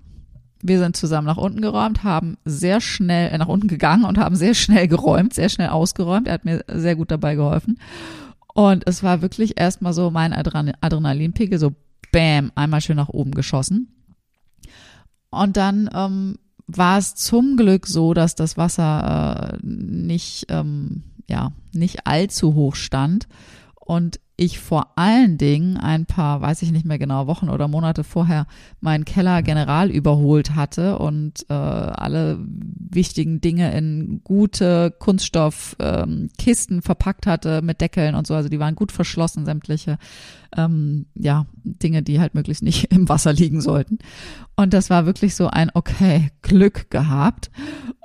Wir 0.66 0.78
sind 0.78 0.97
zusammen 0.97 1.26
nach 1.26 1.37
unten 1.37 1.61
geräumt, 1.61 2.04
haben 2.04 2.38
sehr 2.47 2.80
schnell 2.80 3.30
äh, 3.30 3.37
nach 3.37 3.49
unten 3.49 3.68
gegangen 3.68 4.06
und 4.06 4.16
haben 4.16 4.35
sehr 4.35 4.54
schnell 4.54 4.88
geräumt, 4.88 5.35
sehr 5.35 5.50
schnell 5.50 5.68
ausgeräumt. 5.68 6.26
Er 6.26 6.33
hat 6.33 6.47
mir 6.47 6.64
sehr 6.68 6.97
gut 6.97 7.11
dabei 7.11 7.35
geholfen. 7.35 7.78
Und 8.54 8.88
es 8.88 9.02
war 9.02 9.21
wirklich 9.21 9.61
erstmal 9.61 9.92
so 9.92 10.11
mein 10.11 10.33
Adren 10.33 10.73
Adrenalinpegel, 10.80 11.59
so 11.59 11.75
bam, 12.12 12.50
einmal 12.54 12.80
schön 12.80 12.97
nach 12.97 13.11
oben 13.11 13.33
geschossen. 13.33 13.92
Und 15.28 15.59
dann 15.59 15.90
ähm, 15.92 16.38
war 16.66 16.97
es 16.97 17.14
zum 17.14 17.59
Glück 17.59 17.87
so, 17.87 18.14
dass 18.14 18.35
das 18.35 18.56
Wasser 18.56 19.52
äh, 19.52 19.66
nicht, 19.66 20.47
ähm, 20.49 21.02
ja, 21.28 21.52
nicht 21.75 22.06
allzu 22.06 22.54
hoch 22.54 22.75
stand 22.75 23.28
und 23.75 24.18
ich 24.37 24.59
vor 24.59 24.93
allen 24.97 25.38
Dingen 25.38 25.76
ein 25.76 26.07
paar, 26.07 26.41
weiß 26.41 26.62
ich 26.62 26.73
nicht 26.73 26.85
mehr 26.85 26.99
genau, 26.99 27.26
Wochen 27.29 27.49
oder 27.49 27.69
Monate 27.69 28.03
vorher 28.03 28.47
meinen 28.81 29.05
Keller 29.05 29.43
general 29.43 29.91
überholt 29.91 30.57
hatte 30.57 30.99
und 30.99 31.47
äh, 31.49 31.55
alle 31.55 32.38
wichtigen 32.45 33.41
Dinge 33.41 33.76
in 33.76 34.23
gute 34.25 34.93
Kunststoffkisten 34.99 36.76
ähm, 36.76 36.83
verpackt 36.83 37.26
hatte 37.26 37.62
mit 37.62 37.81
Deckeln 37.81 38.17
und 38.17 38.26
so. 38.26 38.35
Also 38.35 38.49
die 38.49 38.59
waren 38.59 38.75
gut 38.75 38.91
verschlossen, 38.91 39.45
sämtliche 39.45 39.99
ähm, 40.57 41.07
ja, 41.14 41.47
Dinge, 41.62 42.03
die 42.03 42.21
halt 42.21 42.35
möglichst 42.35 42.62
nicht 42.62 42.85
im 42.93 43.09
Wasser 43.09 43.33
liegen 43.33 43.61
sollten. 43.61 43.99
Und 44.57 44.73
das 44.73 44.91
war 44.91 45.07
wirklich 45.07 45.35
so 45.35 45.49
ein, 45.49 45.71
okay, 45.75 46.31
Glück 46.43 46.91
gehabt. 46.91 47.50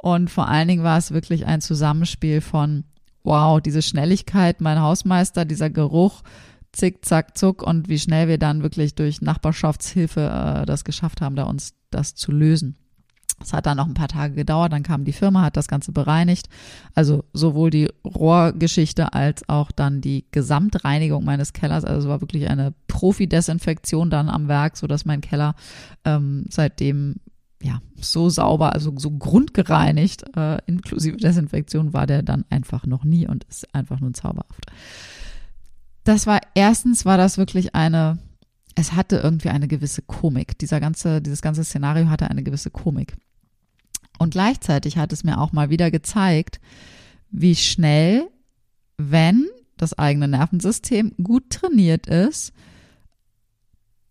Und 0.01 0.29
vor 0.29 0.47
allen 0.47 0.67
Dingen 0.67 0.83
war 0.83 0.97
es 0.97 1.11
wirklich 1.11 1.45
ein 1.45 1.61
Zusammenspiel 1.61 2.41
von 2.41 2.83
wow, 3.23 3.61
diese 3.61 3.81
Schnelligkeit, 3.81 4.61
mein 4.61 4.81
Hausmeister, 4.81 5.45
dieser 5.45 5.69
Geruch, 5.69 6.21
zick, 6.71 7.05
zack, 7.05 7.37
zuck 7.37 7.63
und 7.63 7.89
wie 7.89 7.99
schnell 7.99 8.27
wir 8.27 8.37
dann 8.37 8.63
wirklich 8.63 8.95
durch 8.95 9.21
Nachbarschaftshilfe 9.21 10.61
äh, 10.61 10.65
das 10.65 10.83
geschafft 10.83 11.21
haben, 11.21 11.35
da 11.35 11.43
uns 11.43 11.73
das 11.91 12.15
zu 12.15 12.31
lösen. 12.31 12.75
Es 13.41 13.53
hat 13.53 13.65
dann 13.65 13.77
noch 13.77 13.87
ein 13.87 13.93
paar 13.93 14.09
Tage 14.09 14.35
gedauert, 14.35 14.73
dann 14.73 14.83
kam 14.83 15.05
die 15.05 15.13
Firma, 15.13 15.43
hat 15.43 15.57
das 15.57 15.67
Ganze 15.67 15.91
bereinigt. 15.91 16.49
Also 16.93 17.23
sowohl 17.33 17.69
die 17.69 17.89
Rohrgeschichte 18.03 19.13
als 19.13 19.47
auch 19.47 19.71
dann 19.71 20.01
die 20.01 20.25
Gesamtreinigung 20.31 21.23
meines 21.23 21.53
Kellers. 21.53 21.85
Also 21.85 22.01
es 22.01 22.07
war 22.07 22.21
wirklich 22.21 22.49
eine 22.49 22.73
Profi-Desinfektion 22.87 24.09
dann 24.09 24.29
am 24.29 24.47
Werk, 24.47 24.75
so 24.75 24.87
dass 24.87 25.05
mein 25.05 25.21
Keller 25.21 25.55
ähm, 26.03 26.45
seitdem 26.49 27.15
ja, 27.61 27.81
so 27.99 28.29
sauber, 28.29 28.73
also 28.73 28.93
so 28.97 29.11
grundgereinigt, 29.11 30.35
äh, 30.35 30.59
inklusive 30.65 31.17
Desinfektion 31.17 31.93
war 31.93 32.07
der 32.07 32.23
dann 32.23 32.45
einfach 32.49 32.85
noch 32.85 33.03
nie 33.03 33.27
und 33.27 33.43
ist 33.45 33.73
einfach 33.75 33.99
nur 33.99 34.13
zauberhaft. 34.13 34.65
Das 36.05 36.25
war 36.25 36.39
erstens 36.55 37.05
war 37.05 37.17
das 37.17 37.37
wirklich 37.37 37.75
eine, 37.75 38.17
es 38.75 38.93
hatte 38.93 39.17
irgendwie 39.17 39.49
eine 39.49 39.67
gewisse 39.67 40.01
Komik. 40.01 40.57
Dieser 40.57 40.79
ganze, 40.79 41.21
dieses 41.21 41.41
ganze 41.41 41.63
Szenario 41.63 42.09
hatte 42.09 42.29
eine 42.29 42.43
gewisse 42.43 42.71
Komik. 42.71 43.17
Und 44.17 44.31
gleichzeitig 44.31 44.97
hat 44.97 45.13
es 45.13 45.23
mir 45.23 45.39
auch 45.39 45.51
mal 45.51 45.69
wieder 45.69 45.91
gezeigt, 45.91 46.59
wie 47.29 47.55
schnell, 47.55 48.27
wenn 48.97 49.47
das 49.77 49.97
eigene 49.97 50.27
Nervensystem 50.27 51.13
gut 51.23 51.49
trainiert 51.49 52.07
ist, 52.07 52.53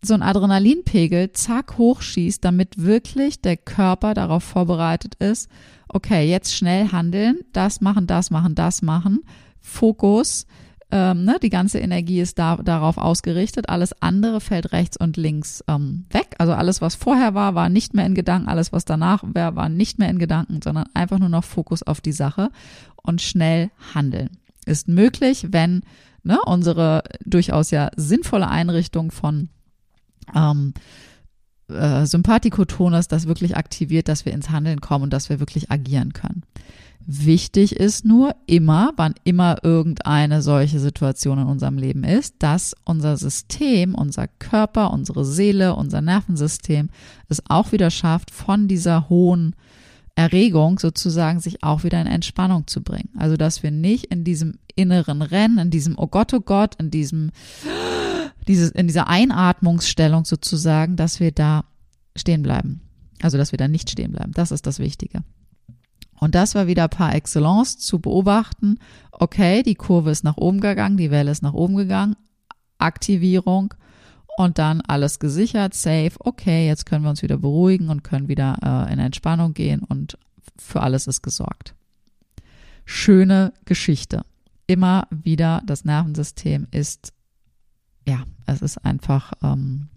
so 0.01 0.13
ein 0.13 0.21
Adrenalinpegel 0.21 1.33
zack 1.33 1.77
hochschießt, 1.77 2.43
damit 2.43 2.81
wirklich 2.81 3.41
der 3.41 3.57
Körper 3.57 4.13
darauf 4.13 4.43
vorbereitet 4.43 5.15
ist, 5.15 5.49
okay, 5.89 6.29
jetzt 6.29 6.55
schnell 6.55 6.91
handeln, 6.91 7.39
das 7.51 7.81
machen, 7.81 8.07
das 8.07 8.31
machen, 8.31 8.55
das 8.55 8.81
machen, 8.81 9.21
Fokus, 9.59 10.45
ähm, 10.91 11.23
ne, 11.23 11.37
die 11.41 11.49
ganze 11.49 11.79
Energie 11.79 12.19
ist 12.19 12.39
da, 12.39 12.55
darauf 12.57 12.97
ausgerichtet, 12.97 13.69
alles 13.69 13.93
andere 14.01 14.41
fällt 14.41 14.71
rechts 14.71 14.97
und 14.97 15.17
links 15.17 15.63
ähm, 15.67 16.05
weg. 16.09 16.35
Also 16.39 16.53
alles, 16.53 16.81
was 16.81 16.95
vorher 16.95 17.35
war, 17.35 17.53
war 17.53 17.69
nicht 17.69 17.93
mehr 17.93 18.05
in 18.05 18.15
Gedanken, 18.15 18.49
alles, 18.49 18.71
was 18.71 18.85
danach 18.85 19.23
war, 19.23 19.55
war 19.55 19.69
nicht 19.69 19.99
mehr 19.99 20.09
in 20.09 20.17
Gedanken, 20.17 20.61
sondern 20.63 20.85
einfach 20.95 21.19
nur 21.19 21.29
noch 21.29 21.43
Fokus 21.43 21.83
auf 21.83 22.01
die 22.01 22.11
Sache 22.11 22.49
und 23.03 23.21
schnell 23.21 23.69
handeln. 23.93 24.31
Ist 24.65 24.87
möglich, 24.87 25.47
wenn 25.51 25.83
ne, 26.23 26.39
unsere 26.43 27.03
durchaus 27.23 27.69
ja 27.69 27.91
sinnvolle 27.95 28.47
Einrichtung 28.47 29.11
von 29.11 29.49
ähm, 30.35 30.73
äh, 31.69 32.05
Sympathikotonus 32.05 33.07
das 33.07 33.27
wirklich 33.27 33.55
aktiviert, 33.55 34.07
dass 34.07 34.25
wir 34.25 34.33
ins 34.33 34.49
Handeln 34.49 34.81
kommen 34.81 35.03
und 35.03 35.13
dass 35.13 35.29
wir 35.29 35.39
wirklich 35.39 35.71
agieren 35.71 36.13
können. 36.13 36.43
Wichtig 37.11 37.75
ist 37.75 38.05
nur 38.05 38.35
immer, 38.45 38.91
wann 38.95 39.15
immer 39.23 39.63
irgendeine 39.63 40.41
solche 40.41 40.79
Situation 40.79 41.39
in 41.39 41.47
unserem 41.47 41.77
Leben 41.77 42.03
ist, 42.03 42.35
dass 42.39 42.75
unser 42.85 43.17
System, 43.17 43.95
unser 43.95 44.27
Körper, 44.27 44.91
unsere 44.91 45.25
Seele, 45.25 45.75
unser 45.75 46.01
Nervensystem 46.01 46.89
es 47.27 47.41
auch 47.49 47.71
wieder 47.71 47.89
schafft, 47.89 48.29
von 48.29 48.67
dieser 48.67 49.09
hohen 49.09 49.55
Erregung 50.13 50.77
sozusagen 50.77 51.39
sich 51.39 51.63
auch 51.63 51.83
wieder 51.83 51.99
in 52.01 52.07
Entspannung 52.07 52.67
zu 52.67 52.83
bringen. 52.83 53.09
Also, 53.17 53.37
dass 53.37 53.63
wir 53.63 53.71
nicht 53.71 54.05
in 54.05 54.23
diesem 54.23 54.59
inneren 54.75 55.21
Rennen, 55.21 55.57
in 55.57 55.71
diesem 55.71 55.97
Oh 55.97 56.07
Gott, 56.07 56.33
oh 56.33 56.41
Gott, 56.41 56.75
in 56.75 56.91
diesem 56.91 57.31
dieses, 58.47 58.71
in 58.71 58.87
dieser 58.87 59.07
Einatmungsstellung 59.07 60.25
sozusagen, 60.25 60.95
dass 60.95 61.19
wir 61.19 61.31
da 61.31 61.65
stehen 62.15 62.43
bleiben. 62.43 62.81
Also, 63.21 63.37
dass 63.37 63.51
wir 63.51 63.57
da 63.57 63.67
nicht 63.67 63.89
stehen 63.89 64.11
bleiben. 64.11 64.31
Das 64.33 64.51
ist 64.51 64.65
das 64.65 64.79
Wichtige. 64.79 65.23
Und 66.19 66.35
das 66.35 66.55
war 66.55 66.67
wieder 66.67 66.87
par 66.87 67.15
excellence 67.15 67.77
zu 67.77 67.99
beobachten. 67.99 68.79
Okay, 69.11 69.63
die 69.63 69.75
Kurve 69.75 70.11
ist 70.11 70.23
nach 70.23 70.37
oben 70.37 70.59
gegangen, 70.59 70.97
die 70.97 71.11
Welle 71.11 71.31
ist 71.31 71.43
nach 71.43 71.53
oben 71.53 71.75
gegangen. 71.75 72.15
Aktivierung 72.77 73.73
und 74.37 74.57
dann 74.57 74.81
alles 74.81 75.19
gesichert, 75.19 75.73
safe. 75.73 76.13
Okay, 76.19 76.67
jetzt 76.67 76.85
können 76.85 77.03
wir 77.03 77.09
uns 77.09 77.21
wieder 77.21 77.37
beruhigen 77.37 77.89
und 77.89 78.03
können 78.03 78.27
wieder 78.27 78.57
äh, 78.63 78.93
in 78.93 78.99
Entspannung 78.99 79.53
gehen 79.53 79.81
und 79.81 80.17
für 80.57 80.81
alles 80.81 81.07
ist 81.07 81.21
gesorgt. 81.21 81.73
Schöne 82.85 83.53
Geschichte. 83.65 84.23
Immer 84.67 85.07
wieder 85.09 85.61
das 85.65 85.83
Nervensystem 85.83 86.67
ist 86.71 87.13
ja, 88.09 88.23
es 88.47 88.61
ist 88.61 88.83
einfach 88.83 89.33
ähm, 89.43 89.87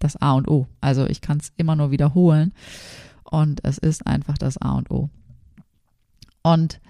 das 0.00 0.16
A 0.16 0.32
und 0.32 0.48
O. 0.48 0.66
Also 0.80 1.06
ich 1.06 1.20
kann 1.20 1.38
es 1.38 1.52
immer 1.56 1.76
nur 1.76 1.90
wiederholen 1.90 2.52
und 3.24 3.64
es 3.64 3.78
ist 3.78 4.06
einfach 4.06 4.36
das 4.36 4.58
A 4.58 4.72
und 4.72 4.90
O. 4.90 5.08
Und 6.42 6.80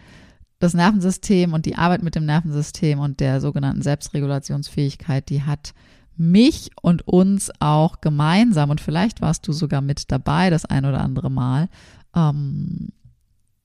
das 0.58 0.74
Nervensystem 0.74 1.54
und 1.54 1.64
die 1.64 1.76
Arbeit 1.76 2.02
mit 2.02 2.14
dem 2.14 2.26
Nervensystem 2.26 2.98
und 2.98 3.20
der 3.20 3.40
sogenannten 3.40 3.82
Selbstregulationsfähigkeit, 3.82 5.28
die 5.30 5.42
hat 5.42 5.74
mich 6.16 6.70
und 6.82 7.06
uns 7.08 7.50
auch 7.60 8.00
gemeinsam, 8.02 8.68
und 8.68 8.80
vielleicht 8.80 9.22
warst 9.22 9.48
du 9.48 9.52
sogar 9.52 9.80
mit 9.80 10.12
dabei 10.12 10.50
das 10.50 10.66
ein 10.66 10.84
oder 10.84 11.00
andere 11.00 11.30
Mal, 11.30 11.68
ähm, 12.14 12.90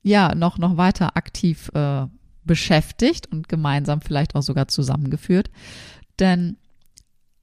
ja, 0.03 0.33
noch, 0.35 0.57
noch 0.57 0.77
weiter 0.77 1.17
aktiv 1.17 1.69
äh, 1.73 2.05
beschäftigt 2.45 3.27
und 3.31 3.49
gemeinsam 3.49 4.01
vielleicht 4.01 4.36
auch 4.36 4.41
sogar 4.41 4.67
zusammengeführt. 4.67 5.49
Denn 6.19 6.58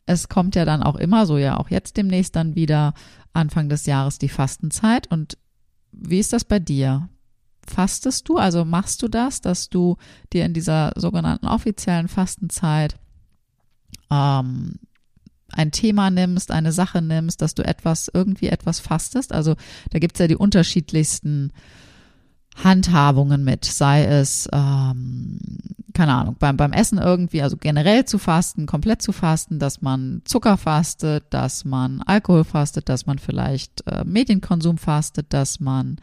es 0.07 0.29
kommt 0.29 0.55
ja 0.55 0.65
dann 0.65 0.83
auch 0.83 0.97
immer 0.97 1.27
so, 1.27 1.38
ja 1.38 1.59
auch 1.59 1.71
jetzt 1.71 1.97
demnächst 1.97 2.37
dann 2.37 2.55
wieder 2.55 2.95
Anfang 3.33 3.69
des 3.69 3.87
Jahres 3.87 4.19
die 4.19 4.29
Fastenzeit. 4.29 5.07
Und 5.11 5.38
wie 5.93 6.19
ist 6.19 6.33
das 6.33 6.45
bei 6.45 6.59
dir? 6.59 7.09
Fastest 7.67 8.29
du, 8.29 8.38
also 8.38 8.65
machst 8.65 9.03
du 9.03 9.09
das, 9.09 9.41
dass 9.41 9.69
du 9.69 9.97
dir 10.33 10.45
in 10.45 10.53
dieser 10.53 10.93
sogenannten 10.97 11.47
offiziellen 11.47 12.09
Fastenzeit 12.09 12.99
ähm, 14.11 14.81
ein 15.49 15.71
Thema 15.71 16.11
nimmst, 16.11 16.51
eine 16.51 16.73
Sache 16.73 17.03
nimmst, 17.03 17.41
dass 17.41 17.55
du 17.55 17.65
etwas, 17.65 18.11
irgendwie 18.12 18.49
etwas 18.49 18.81
fastest? 18.81 19.33
Also 19.33 19.55
da 19.91 20.01
gibt's 20.01 20.19
ja 20.19 20.27
die 20.27 20.37
unterschiedlichsten 20.37 21.53
Handhabungen 22.57 23.45
mit, 23.45 23.65
sei 23.65 24.05
es, 24.05 24.49
ähm, 24.53 25.38
keine 25.95 26.15
Ahnung, 26.15 26.37
beim, 26.38 26.57
beim 26.57 26.73
Essen 26.73 26.99
irgendwie, 26.99 27.43
also 27.43 27.57
generell 27.57 28.05
zu 28.05 28.19
fasten, 28.19 28.67
komplett 28.67 29.03
zu 29.03 29.12
fasten, 29.12 29.59
dass 29.59 29.83
man 29.83 30.23
Zucker 30.25 30.57
fastet, 30.57 31.25
dass 31.31 31.65
man 31.65 32.03
Alkohol 32.03 32.45
fastet, 32.45 32.88
dass 32.88 33.07
man 33.07 33.19
vielleicht 33.19 33.87
äh, 33.87 34.05
Medienkonsum 34.05 34.79
fastet, 34.79 35.33
dass 35.33 35.61
man 35.61 35.99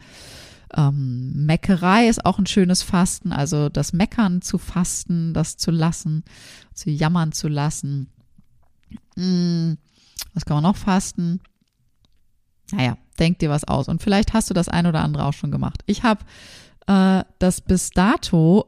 ähm, 0.76 1.46
Meckerei 1.46 2.08
ist 2.08 2.24
auch 2.24 2.38
ein 2.38 2.46
schönes 2.46 2.82
Fasten, 2.82 3.32
also 3.32 3.68
das 3.68 3.92
Meckern 3.92 4.42
zu 4.42 4.58
fasten, 4.58 5.34
das 5.34 5.56
zu 5.56 5.70
lassen, 5.70 6.24
zu 6.74 6.90
jammern 6.90 7.32
zu 7.32 7.48
lassen. 7.48 8.08
Hm, 9.16 9.78
was 10.34 10.44
kann 10.44 10.56
man 10.56 10.64
noch 10.64 10.76
fasten? 10.76 11.40
Naja, 12.72 12.96
denk 13.20 13.38
dir 13.38 13.50
was 13.50 13.64
aus. 13.64 13.88
Und 13.88 14.02
vielleicht 14.02 14.32
hast 14.32 14.50
du 14.50 14.54
das 14.54 14.68
ein 14.68 14.86
oder 14.86 15.02
andere 15.02 15.26
auch 15.26 15.32
schon 15.32 15.50
gemacht. 15.50 15.82
Ich 15.86 16.02
habe 16.02 16.24
äh, 16.86 17.24
das 17.38 17.60
bis 17.60 17.90
dato 17.90 18.66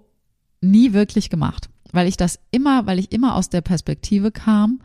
nie 0.61 0.93
wirklich 0.93 1.31
gemacht, 1.31 1.69
weil 1.93 2.07
ich 2.07 2.17
das 2.17 2.39
immer, 2.51 2.87
weil 2.87 2.99
ich 2.99 3.13
immer 3.13 3.35
aus 3.35 3.49
der 3.49 3.63
Perspektive 3.63 4.31
kam, 4.31 4.81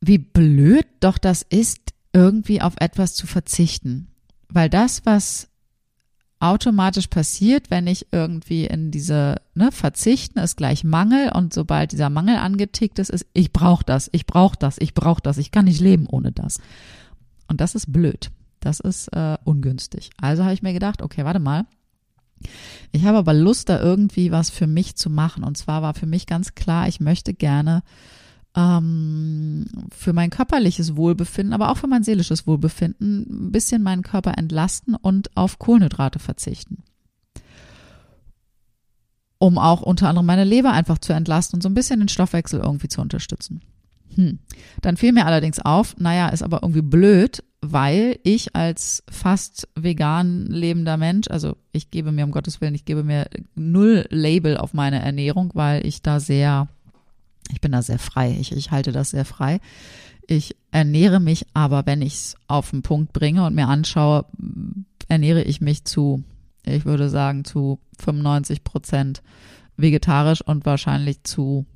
wie 0.00 0.18
blöd 0.18 0.86
doch 1.00 1.18
das 1.18 1.42
ist, 1.42 1.92
irgendwie 2.12 2.60
auf 2.60 2.74
etwas 2.80 3.14
zu 3.14 3.26
verzichten. 3.26 4.08
Weil 4.48 4.68
das, 4.68 5.06
was 5.06 5.48
automatisch 6.40 7.08
passiert, 7.08 7.70
wenn 7.70 7.86
ich 7.86 8.06
irgendwie 8.12 8.64
in 8.64 8.90
diese 8.90 9.36
ne, 9.54 9.70
Verzichten 9.70 10.38
ist 10.38 10.56
gleich 10.56 10.84
Mangel 10.84 11.30
und 11.32 11.52
sobald 11.52 11.92
dieser 11.92 12.08
Mangel 12.08 12.36
angetickt 12.36 12.98
ist, 12.98 13.10
ist 13.10 13.26
ich 13.34 13.52
brauche 13.52 13.84
das, 13.84 14.08
ich 14.12 14.26
brauche 14.26 14.56
das, 14.58 14.78
ich 14.78 14.94
brauche 14.94 15.20
das, 15.20 15.36
ich 15.36 15.50
kann 15.50 15.66
nicht 15.66 15.80
leben 15.80 16.06
ohne 16.06 16.32
das. 16.32 16.58
Und 17.50 17.60
das 17.60 17.74
ist 17.74 17.92
blöd. 17.92 18.30
Das 18.60 18.78
ist 18.78 19.08
äh, 19.08 19.36
ungünstig. 19.44 20.10
Also 20.20 20.44
habe 20.44 20.54
ich 20.54 20.62
mir 20.62 20.72
gedacht, 20.72 21.02
okay, 21.02 21.24
warte 21.24 21.40
mal. 21.40 21.66
Ich 22.92 23.04
habe 23.04 23.18
aber 23.18 23.34
Lust, 23.34 23.68
da 23.68 23.80
irgendwie 23.80 24.30
was 24.30 24.50
für 24.50 24.68
mich 24.68 24.94
zu 24.94 25.10
machen. 25.10 25.42
Und 25.42 25.58
zwar 25.58 25.82
war 25.82 25.94
für 25.94 26.06
mich 26.06 26.26
ganz 26.26 26.54
klar, 26.54 26.86
ich 26.86 27.00
möchte 27.00 27.34
gerne 27.34 27.82
ähm, 28.56 29.66
für 29.90 30.12
mein 30.12 30.30
körperliches 30.30 30.96
Wohlbefinden, 30.96 31.52
aber 31.52 31.70
auch 31.70 31.76
für 31.76 31.88
mein 31.88 32.04
seelisches 32.04 32.46
Wohlbefinden 32.46 33.48
ein 33.48 33.52
bisschen 33.52 33.82
meinen 33.82 34.02
Körper 34.02 34.38
entlasten 34.38 34.94
und 34.94 35.36
auf 35.36 35.58
Kohlenhydrate 35.58 36.20
verzichten. 36.20 36.84
Um 39.38 39.58
auch 39.58 39.82
unter 39.82 40.08
anderem 40.08 40.26
meine 40.26 40.44
Leber 40.44 40.72
einfach 40.72 40.98
zu 40.98 41.12
entlasten 41.14 41.56
und 41.56 41.62
so 41.62 41.68
ein 41.68 41.74
bisschen 41.74 41.98
den 41.98 42.08
Stoffwechsel 42.08 42.60
irgendwie 42.60 42.88
zu 42.88 43.00
unterstützen. 43.00 43.60
Hm. 44.14 44.38
Dann 44.80 44.96
fiel 44.96 45.12
mir 45.12 45.26
allerdings 45.26 45.58
auf, 45.58 45.96
naja, 45.98 46.28
ist 46.28 46.42
aber 46.42 46.62
irgendwie 46.62 46.82
blöd, 46.82 47.42
weil 47.60 48.18
ich 48.22 48.56
als 48.56 49.02
fast 49.10 49.68
vegan 49.74 50.46
lebender 50.46 50.96
Mensch, 50.96 51.28
also 51.28 51.56
ich 51.72 51.90
gebe 51.90 52.10
mir 52.10 52.24
um 52.24 52.30
Gottes 52.30 52.60
Willen, 52.60 52.74
ich 52.74 52.84
gebe 52.84 53.04
mir 53.04 53.28
null 53.54 54.06
Label 54.10 54.56
auf 54.56 54.72
meine 54.72 55.00
Ernährung, 55.00 55.50
weil 55.54 55.86
ich 55.86 56.02
da 56.02 56.20
sehr, 56.20 56.68
ich 57.52 57.60
bin 57.60 57.72
da 57.72 57.82
sehr 57.82 57.98
frei, 57.98 58.36
ich, 58.40 58.52
ich 58.52 58.70
halte 58.70 58.92
das 58.92 59.10
sehr 59.10 59.24
frei. 59.24 59.60
Ich 60.26 60.56
ernähre 60.70 61.18
mich 61.18 61.46
aber, 61.54 61.86
wenn 61.86 62.02
ich 62.02 62.14
es 62.14 62.36
auf 62.46 62.70
den 62.70 62.82
Punkt 62.82 63.12
bringe 63.12 63.44
und 63.44 63.54
mir 63.54 63.66
anschaue, 63.66 64.26
ernähre 65.08 65.42
ich 65.42 65.60
mich 65.60 65.84
zu, 65.84 66.22
ich 66.64 66.84
würde 66.84 67.10
sagen, 67.10 67.44
zu 67.44 67.80
95 67.98 68.62
Prozent 68.62 69.22
vegetarisch 69.76 70.40
und 70.40 70.66
wahrscheinlich 70.66 71.24
zu 71.24 71.66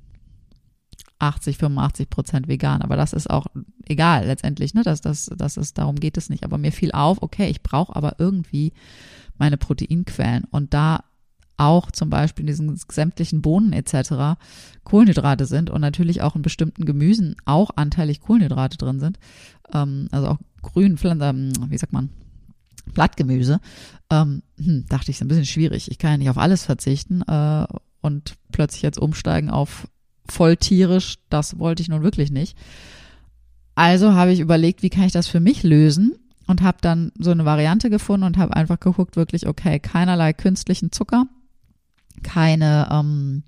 80, 1.18 1.58
85 1.58 2.10
Prozent 2.10 2.48
vegan. 2.48 2.82
Aber 2.82 2.96
das 2.96 3.12
ist 3.12 3.30
auch 3.30 3.46
egal 3.86 4.26
letztendlich, 4.26 4.74
ne? 4.74 4.82
Das, 4.82 5.00
das, 5.00 5.30
das 5.36 5.56
ist, 5.56 5.78
darum 5.78 5.96
geht 5.96 6.16
es 6.16 6.30
nicht. 6.30 6.44
Aber 6.44 6.58
mir 6.58 6.72
fiel 6.72 6.92
auf, 6.92 7.22
okay, 7.22 7.48
ich 7.48 7.62
brauche 7.62 7.94
aber 7.94 8.16
irgendwie 8.18 8.72
meine 9.38 9.56
Proteinquellen. 9.56 10.44
Und 10.50 10.74
da 10.74 11.04
auch 11.56 11.90
zum 11.90 12.10
Beispiel 12.10 12.42
in 12.42 12.48
diesen 12.48 12.76
sämtlichen 12.76 13.42
Bohnen 13.42 13.72
etc. 13.72 14.40
Kohlenhydrate 14.82 15.46
sind 15.46 15.70
und 15.70 15.80
natürlich 15.80 16.22
auch 16.22 16.34
in 16.34 16.42
bestimmten 16.42 16.84
Gemüsen 16.84 17.36
auch 17.44 17.70
anteilig 17.76 18.20
Kohlenhydrate 18.20 18.76
drin 18.76 19.00
sind. 19.00 19.18
Ähm, 19.72 20.08
also 20.10 20.28
auch 20.28 20.38
grün, 20.62 20.98
ähm, 21.04 21.52
wie 21.68 21.78
sagt 21.78 21.92
man, 21.92 22.10
Blattgemüse. 22.92 23.60
Ähm, 24.10 24.42
hm, 24.58 24.86
dachte 24.88 25.10
ich, 25.10 25.16
ist 25.16 25.22
ein 25.22 25.28
bisschen 25.28 25.46
schwierig. 25.46 25.90
Ich 25.90 25.98
kann 25.98 26.12
ja 26.12 26.16
nicht 26.18 26.30
auf 26.30 26.38
alles 26.38 26.64
verzichten 26.64 27.22
äh, 27.22 27.66
und 28.00 28.34
plötzlich 28.52 28.82
jetzt 28.82 28.98
umsteigen 28.98 29.50
auf 29.50 29.88
voll 30.28 30.56
tierisch. 30.56 31.16
Das 31.30 31.58
wollte 31.58 31.82
ich 31.82 31.88
nun 31.88 32.02
wirklich 32.02 32.30
nicht. 32.30 32.56
Also 33.74 34.12
habe 34.14 34.32
ich 34.32 34.40
überlegt, 34.40 34.82
wie 34.82 34.90
kann 34.90 35.04
ich 35.04 35.12
das 35.12 35.26
für 35.26 35.40
mich 35.40 35.62
lösen 35.62 36.14
und 36.46 36.62
habe 36.62 36.78
dann 36.80 37.12
so 37.18 37.30
eine 37.30 37.44
Variante 37.44 37.90
gefunden 37.90 38.24
und 38.24 38.38
habe 38.38 38.54
einfach 38.54 38.78
geguckt, 38.78 39.16
wirklich, 39.16 39.46
okay, 39.46 39.80
keinerlei 39.80 40.32
künstlichen 40.32 40.92
Zucker, 40.92 41.26
keine, 42.22 42.88
ähm, 42.90 43.42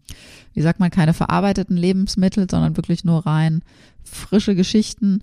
wie 0.52 0.62
sagt 0.62 0.80
man, 0.80 0.90
keine 0.90 1.14
verarbeiteten 1.14 1.76
Lebensmittel, 1.76 2.48
sondern 2.50 2.76
wirklich 2.76 3.04
nur 3.04 3.24
rein 3.26 3.62
frische 4.02 4.54
Geschichten 4.54 5.20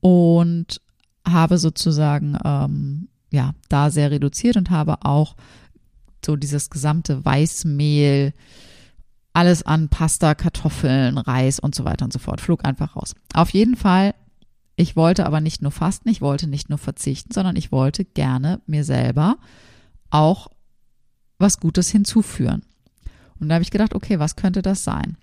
und 0.00 0.80
habe 1.26 1.58
sozusagen 1.58 2.36
ähm, 2.44 3.08
ja 3.30 3.52
da 3.68 3.90
sehr 3.90 4.10
reduziert 4.10 4.56
und 4.56 4.70
habe 4.70 5.04
auch 5.04 5.36
so 6.24 6.36
dieses 6.36 6.70
gesamte 6.70 7.24
Weißmehl, 7.24 8.32
alles 9.32 9.62
an 9.62 9.88
Pasta, 9.88 10.34
Kartoffeln, 10.34 11.18
Reis 11.18 11.58
und 11.58 11.74
so 11.74 11.84
weiter 11.84 12.04
und 12.04 12.12
so 12.12 12.18
fort, 12.18 12.40
flog 12.40 12.64
einfach 12.64 12.96
raus. 12.96 13.14
Auf 13.34 13.50
jeden 13.50 13.76
Fall 13.76 14.14
ich 14.76 14.96
wollte 14.96 15.26
aber 15.26 15.40
nicht 15.40 15.62
nur 15.62 15.70
fasten, 15.70 16.08
ich 16.08 16.20
wollte 16.20 16.46
nicht 16.46 16.68
nur 16.68 16.78
verzichten, 16.78 17.32
sondern 17.32 17.56
ich 17.56 17.72
wollte 17.72 18.04
gerne 18.04 18.60
mir 18.66 18.84
selber 18.84 19.36
auch 20.10 20.48
was 21.38 21.60
Gutes 21.60 21.90
hinzuführen. 21.90 22.62
Und 23.38 23.48
da 23.48 23.54
habe 23.54 23.62
ich 23.62 23.70
gedacht, 23.70 23.94
okay, 23.94 24.18
was 24.18 24.36
könnte 24.36 24.62
das 24.62 24.84
sein? 24.84 25.16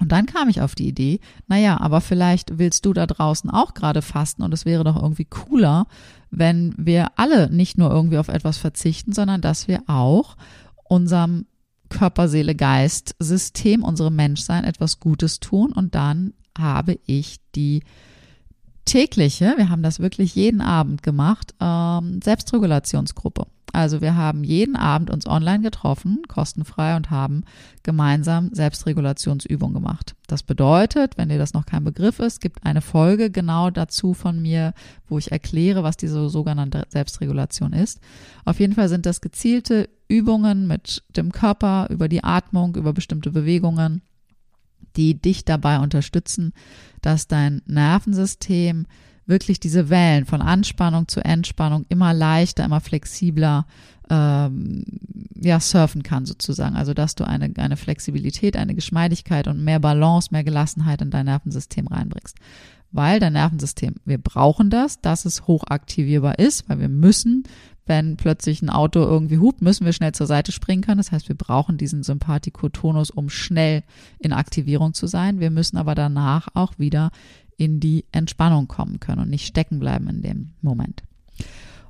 Und 0.00 0.10
dann 0.10 0.26
kam 0.26 0.48
ich 0.48 0.60
auf 0.60 0.74
die 0.74 0.88
Idee, 0.88 1.20
naja, 1.46 1.80
aber 1.80 2.00
vielleicht 2.00 2.58
willst 2.58 2.84
du 2.86 2.92
da 2.92 3.06
draußen 3.06 3.50
auch 3.50 3.74
gerade 3.74 4.02
fasten 4.02 4.42
und 4.42 4.52
es 4.52 4.64
wäre 4.64 4.84
doch 4.84 5.00
irgendwie 5.00 5.26
cooler, 5.26 5.86
wenn 6.30 6.74
wir 6.76 7.12
alle 7.16 7.50
nicht 7.50 7.78
nur 7.78 7.90
irgendwie 7.90 8.18
auf 8.18 8.28
etwas 8.28 8.58
verzichten, 8.58 9.12
sondern 9.12 9.42
dass 9.42 9.68
wir 9.68 9.82
auch 9.86 10.36
unserem 10.84 11.46
Körper, 11.92 12.28
Seele, 12.28 12.54
Geist, 12.54 13.14
System, 13.18 13.84
unserem 13.84 14.16
Menschsein 14.16 14.64
etwas 14.64 14.98
Gutes 14.98 15.40
tun. 15.40 15.72
Und 15.72 15.94
dann 15.94 16.32
habe 16.58 16.98
ich 17.06 17.38
die 17.54 17.82
tägliche, 18.84 19.54
wir 19.56 19.68
haben 19.68 19.82
das 19.82 20.00
wirklich 20.00 20.34
jeden 20.34 20.60
Abend 20.60 21.02
gemacht, 21.02 21.54
ähm, 21.60 22.20
Selbstregulationsgruppe. 22.22 23.46
Also 23.74 24.02
wir 24.02 24.16
haben 24.16 24.44
jeden 24.44 24.76
Abend 24.76 25.10
uns 25.10 25.26
online 25.26 25.62
getroffen, 25.62 26.22
kostenfrei 26.28 26.94
und 26.94 27.10
haben 27.10 27.44
gemeinsam 27.82 28.50
Selbstregulationsübungen 28.52 29.72
gemacht. 29.72 30.14
Das 30.26 30.42
bedeutet, 30.42 31.16
wenn 31.16 31.30
dir 31.30 31.38
das 31.38 31.54
noch 31.54 31.64
kein 31.64 31.84
Begriff 31.84 32.18
ist, 32.18 32.42
gibt 32.42 32.66
eine 32.66 32.82
Folge 32.82 33.30
genau 33.30 33.70
dazu 33.70 34.12
von 34.12 34.42
mir, 34.42 34.74
wo 35.08 35.16
ich 35.16 35.32
erkläre, 35.32 35.82
was 35.82 35.96
diese 35.96 36.28
sogenannte 36.28 36.84
Selbstregulation 36.90 37.72
ist. 37.72 38.00
Auf 38.44 38.60
jeden 38.60 38.74
Fall 38.74 38.90
sind 38.90 39.06
das 39.06 39.22
gezielte 39.22 39.88
Übungen 40.12 40.66
mit 40.66 41.02
dem 41.16 41.32
Körper 41.32 41.88
über 41.90 42.08
die 42.08 42.24
Atmung, 42.24 42.76
über 42.76 42.92
bestimmte 42.92 43.30
Bewegungen 43.30 44.02
die 44.96 45.20
dich 45.20 45.44
dabei 45.44 45.78
unterstützen, 45.78 46.52
dass 47.00 47.26
dein 47.26 47.62
Nervensystem 47.66 48.86
wirklich 49.26 49.60
diese 49.60 49.88
Wellen 49.88 50.26
von 50.26 50.42
Anspannung 50.42 51.08
zu 51.08 51.24
Entspannung 51.24 51.86
immer 51.88 52.12
leichter, 52.12 52.64
immer 52.64 52.80
flexibler 52.80 53.66
ähm, 54.10 54.84
ja, 55.40 55.60
surfen 55.60 56.02
kann 56.02 56.26
sozusagen. 56.26 56.76
Also 56.76 56.92
dass 56.92 57.14
du 57.14 57.24
eine, 57.24 57.52
eine 57.56 57.76
Flexibilität, 57.76 58.56
eine 58.56 58.74
Geschmeidigkeit 58.74 59.46
und 59.46 59.62
mehr 59.62 59.78
Balance, 59.78 60.28
mehr 60.32 60.44
Gelassenheit 60.44 61.02
in 61.02 61.10
dein 61.10 61.26
Nervensystem 61.26 61.86
reinbringst. 61.86 62.36
Weil 62.90 63.20
dein 63.20 63.32
Nervensystem, 63.32 63.94
wir 64.04 64.18
brauchen 64.18 64.68
das, 64.68 65.00
dass 65.00 65.24
es 65.24 65.46
hochaktivierbar 65.46 66.38
ist, 66.38 66.68
weil 66.68 66.80
wir 66.80 66.90
müssen 66.90 67.44
wenn 67.86 68.16
plötzlich 68.16 68.62
ein 68.62 68.70
Auto 68.70 69.00
irgendwie 69.00 69.38
hupt, 69.38 69.60
müssen 69.60 69.84
wir 69.84 69.92
schnell 69.92 70.12
zur 70.12 70.26
Seite 70.26 70.52
springen 70.52 70.82
können. 70.82 70.98
Das 70.98 71.12
heißt, 71.12 71.28
wir 71.28 71.36
brauchen 71.36 71.78
diesen 71.78 72.02
Sympathikotonus, 72.02 73.10
um 73.10 73.28
schnell 73.28 73.82
in 74.18 74.32
Aktivierung 74.32 74.94
zu 74.94 75.06
sein. 75.06 75.40
Wir 75.40 75.50
müssen 75.50 75.76
aber 75.76 75.94
danach 75.94 76.48
auch 76.54 76.78
wieder 76.78 77.10
in 77.56 77.80
die 77.80 78.04
Entspannung 78.12 78.68
kommen 78.68 79.00
können 79.00 79.22
und 79.22 79.30
nicht 79.30 79.46
stecken 79.46 79.78
bleiben 79.78 80.08
in 80.08 80.22
dem 80.22 80.52
Moment. 80.62 81.02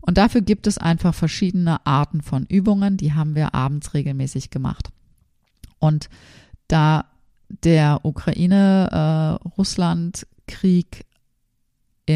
Und 0.00 0.18
dafür 0.18 0.40
gibt 0.40 0.66
es 0.66 0.78
einfach 0.78 1.14
verschiedene 1.14 1.87
Arten 1.87 2.22
von 2.22 2.44
Übungen, 2.46 2.96
die 2.96 3.12
haben 3.12 3.37
wir 3.37 3.55
abends 3.55 3.94
regelmäßig 3.94 4.50
gemacht. 4.50 4.90
Und 5.78 6.11
da 6.68 7.05
der 7.48 8.05
Ukraine-Russland-Krieg 8.05 11.05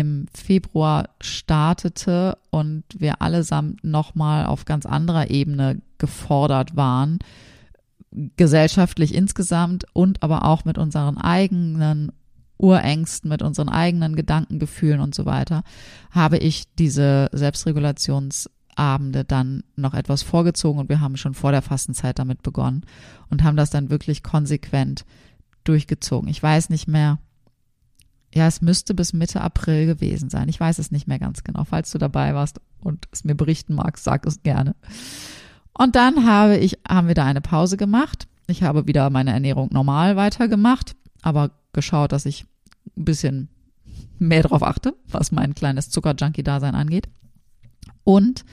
im 0.01 0.27
Februar 0.33 1.09
startete 1.21 2.39
und 2.51 2.85
wir 2.97 3.23
allesamt 3.23 3.83
nochmal 3.85 4.47
auf 4.47 4.65
ganz 4.65 4.87
anderer 4.87 5.31
Ebene 5.31 5.81
gefordert 5.99 6.77
waren, 6.77 7.19
gesellschaftlich 8.37 9.15
insgesamt 9.15 9.85
und 9.93 10.23
aber 10.23 10.45
auch 10.45 10.65
mit 10.65 10.79
unseren 10.79 11.19
eigenen 11.19 12.13
Urängsten, 12.59 13.29
mit 13.29 13.43
unseren 13.43 13.69
eigenen 13.69 14.17
Gedankengefühlen 14.17 15.01
und 15.01 15.15
so 15.15 15.27
weiter, 15.27 15.63
habe 16.11 16.39
ich 16.39 16.65
diese 16.77 17.29
Selbstregulationsabende 17.33 19.25
dann 19.25 19.63
noch 19.77 19.95
etwas 19.95 20.23
vorgezogen 20.23 20.81
und 20.81 20.89
wir 20.89 21.01
haben 21.01 21.17
schon 21.17 21.35
vor 21.35 21.53
der 21.53 21.63
Fastenzeit 21.63 22.19
damit 22.19 22.43
begonnen 22.43 22.85
und 23.31 23.43
haben 23.43 23.57
das 23.57 23.71
dann 23.71 23.91
wirklich 23.91 24.23
konsequent 24.23 25.05
durchgezogen. 25.65 26.29
Ich 26.29 26.43
weiß 26.43 26.71
nicht 26.71 26.87
mehr, 26.89 27.19
ja, 28.37 28.47
es 28.47 28.61
müsste 28.61 28.93
bis 28.93 29.15
Mitte 29.15 29.41
April 29.41 29.87
gewesen 29.87 30.29
sein. 30.29 30.49
Ich 30.49 30.61
weiß 30.61 30.79
es 30.79 30.91
nicht 30.91 31.09
mehr 31.09 31.19
ganz 31.19 31.43
genau. 31.43 31.65
Falls 31.65 31.91
du 31.91 31.99
dabei 31.99 32.35
warst 32.35 32.61
und 32.81 33.09
es 33.11 33.25
mir 33.25 33.35
berichten 33.35 33.75
magst, 33.75 34.05
sag 34.05 34.27
es 34.27 34.43
gerne. 34.43 34.77
Und 35.73 35.97
dann 35.97 36.27
habe 36.27 36.59
ich, 36.59 36.79
haben 36.87 37.09
wir 37.09 37.15
da 37.15 37.25
eine 37.25 37.41
Pause 37.41 37.79
gemacht. 37.79 38.29
Ich 38.47 38.63
habe 38.63 38.87
wieder 38.87 39.09
meine 39.09 39.33
Ernährung 39.33 39.71
normal 39.73 40.17
weitergemacht, 40.17 40.95
aber 41.23 41.51
geschaut, 41.73 42.13
dass 42.13 42.27
ich 42.27 42.45
ein 42.97 43.05
bisschen 43.07 43.49
mehr 44.19 44.43
darauf 44.43 44.63
achte, 44.63 44.95
was 45.09 45.33
mein 45.33 45.55
kleines 45.55 45.89
Zuckerjunkie-Dasein 45.89 46.75
angeht. 46.75 47.09
Und 48.05 48.45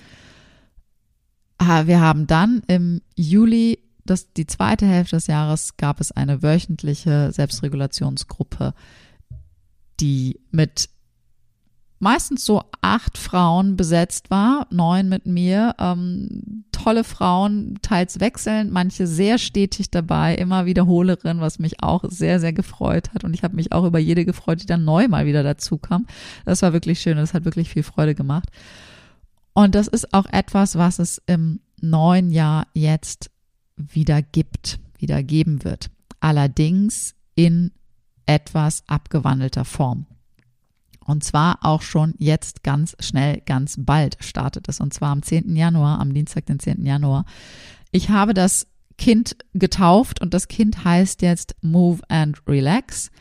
wir 1.60 2.02
haben 2.02 2.26
dann 2.28 2.62
im 2.68 3.02
Juli, 3.16 3.80
das, 4.06 4.34
die 4.34 4.48
zweite 4.48 4.86
Hälfte 4.86 5.18
des 5.18 5.28
Jahres, 5.28 5.78
gab 5.78 6.00
es 6.02 6.12
eine 6.12 6.42
wöchentliche 6.42 7.32
Selbstregulationsgruppe 7.32 8.74
die 10.00 10.40
mit 10.52 10.90
meistens 12.04 12.44
so 12.44 12.64
acht 12.82 13.18
Frauen 13.18 13.78
besetzt 13.78 14.30
war, 14.30 14.68
neun 14.70 15.08
mit 15.08 15.26
mir. 15.26 15.74
Ähm, 15.80 16.66
tolle 16.72 17.06
Frauen, 17.06 17.80
teils 17.82 18.20
wechselnd, 18.20 18.72
manche 18.72 19.08
sehr 19.08 19.38
stetig 19.38 19.90
dabei, 19.90 20.36
immer 20.36 20.66
Wiederholerin, 20.66 21.40
was 21.40 21.60
mich 21.60 21.82
auch 21.82 22.04
sehr, 22.10 22.42
sehr 22.42 22.52
gefreut 22.52 23.14
hat. 23.14 23.24
Und 23.24 23.34
ich 23.34 23.44
habe 23.44 23.56
mich 23.56 23.72
auch 23.72 23.86
über 23.86 24.00
jede 24.00 24.26
gefreut, 24.26 24.62
die 24.62 24.66
dann 24.66 24.84
neu 24.84 25.08
mal 25.08 25.26
wieder 25.26 25.44
dazu 25.44 25.78
kam. 25.78 26.06
Das 26.46 26.62
war 26.62 26.74
wirklich 26.74 27.00
schön, 27.00 27.16
das 27.16 27.34
hat 27.34 27.46
wirklich 27.46 27.70
viel 27.70 27.84
Freude 27.84 28.16
gemacht. 28.16 28.50
Und 29.54 29.74
das 29.74 29.88
ist 29.88 30.14
auch 30.14 30.26
etwas, 30.32 30.78
was 30.78 31.00
es 31.00 31.22
im 31.26 31.62
neuen 31.80 32.32
Jahr 32.32 32.68
jetzt 32.74 33.32
wieder 33.78 34.22
gibt, 34.22 34.80
wieder 34.98 35.24
geben 35.24 35.64
wird. 35.64 35.90
Allerdings 36.20 37.16
in 37.36 37.72
etwas 38.26 38.84
abgewandelter 38.88 39.66
Form. 39.66 40.06
Und 41.06 41.24
zwar 41.24 41.60
auch 41.62 41.82
schon 41.82 42.14
jetzt 42.18 42.64
ganz 42.64 42.96
schnell, 43.00 43.42
ganz 43.46 43.76
bald 43.78 44.18
startet 44.22 44.70
es. 44.70 44.80
Und 44.80 44.94
zwar 44.94 45.10
am 45.10 45.22
10. 45.22 45.56
Januar, 45.56 46.00
am 46.00 46.14
Dienstag, 46.14 46.46
den 46.46 46.60
10. 46.60 46.86
Januar. 46.86 47.26
Ich 47.92 48.10
habe 48.10 48.34
das 48.34 48.68
Kind 48.98 49.36
getauft 49.54 50.22
und 50.22 50.34
das 50.34 50.48
Kind 50.48 50.86
heißt 50.86 51.22
jetzt 51.22 51.56
Move 51.62 52.00
and 52.08 52.42
Relax, 52.48 53.12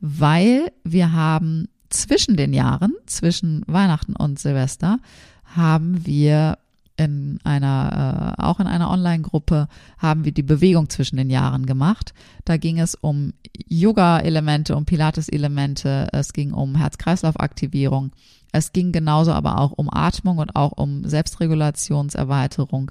weil 0.00 0.70
wir 0.84 1.12
haben 1.12 1.68
zwischen 1.88 2.36
den 2.36 2.52
Jahren, 2.52 2.92
zwischen 3.06 3.64
Weihnachten 3.66 4.14
und 4.14 4.38
Silvester, 4.38 4.98
haben 5.44 6.04
wir 6.06 6.58
in 6.96 7.38
einer, 7.44 8.36
äh, 8.38 8.42
auch 8.42 8.60
in 8.60 8.66
einer 8.66 8.90
Online-Gruppe 8.90 9.68
haben 9.98 10.24
wir 10.24 10.32
die 10.32 10.42
Bewegung 10.42 10.88
zwischen 10.88 11.16
den 11.16 11.30
Jahren 11.30 11.66
gemacht. 11.66 12.14
Da 12.44 12.56
ging 12.56 12.78
es 12.78 12.94
um 12.94 13.34
Yoga-Elemente, 13.68 14.76
um 14.76 14.86
Pilates-Elemente, 14.86 16.08
es 16.12 16.32
ging 16.32 16.52
um 16.52 16.74
Herz-Kreislauf-Aktivierung, 16.76 18.12
es 18.52 18.72
ging 18.72 18.92
genauso 18.92 19.32
aber 19.32 19.60
auch 19.60 19.72
um 19.72 19.88
Atmung 19.92 20.38
und 20.38 20.56
auch 20.56 20.72
um 20.72 21.04
Selbstregulationserweiterung. 21.04 22.90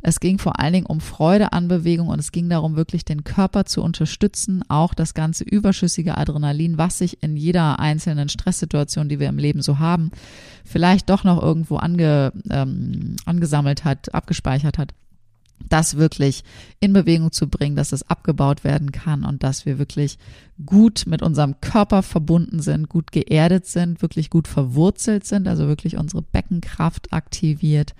Es 0.00 0.20
ging 0.20 0.38
vor 0.38 0.58
allen 0.58 0.72
Dingen 0.72 0.86
um 0.86 1.00
Freude 1.00 1.52
an 1.52 1.68
Bewegung 1.68 2.08
und 2.08 2.18
es 2.18 2.32
ging 2.32 2.48
darum, 2.48 2.76
wirklich 2.76 3.04
den 3.04 3.22
Körper 3.22 3.64
zu 3.64 3.82
unterstützen, 3.82 4.64
auch 4.68 4.94
das 4.94 5.14
ganze 5.14 5.44
überschüssige 5.44 6.16
Adrenalin, 6.16 6.78
was 6.78 6.98
sich 6.98 7.22
in 7.22 7.36
jeder 7.36 7.78
einzelnen 7.78 8.28
Stresssituation, 8.28 9.08
die 9.08 9.20
wir 9.20 9.28
im 9.28 9.38
Leben 9.38 9.62
so 9.62 9.78
haben, 9.78 10.10
vielleicht 10.64 11.10
doch 11.10 11.24
noch 11.24 11.40
irgendwo 11.42 11.76
ange, 11.76 12.32
ähm, 12.50 13.16
angesammelt 13.24 13.84
hat, 13.84 14.12
abgespeichert 14.14 14.78
hat 14.78 14.94
das 15.68 15.96
wirklich 15.96 16.44
in 16.80 16.92
Bewegung 16.92 17.32
zu 17.32 17.48
bringen, 17.48 17.76
dass 17.76 17.92
es 17.92 18.08
abgebaut 18.08 18.64
werden 18.64 18.92
kann 18.92 19.24
und 19.24 19.42
dass 19.42 19.66
wir 19.66 19.78
wirklich 19.78 20.18
gut 20.64 21.04
mit 21.06 21.22
unserem 21.22 21.60
Körper 21.60 22.02
verbunden 22.02 22.60
sind, 22.60 22.88
gut 22.88 23.12
geerdet 23.12 23.66
sind, 23.66 24.02
wirklich 24.02 24.30
gut 24.30 24.48
verwurzelt 24.48 25.24
sind, 25.24 25.48
also 25.48 25.66
wirklich 25.66 25.96
unsere 25.96 26.22
Beckenkraft 26.22 27.12
aktiviert, 27.12 27.94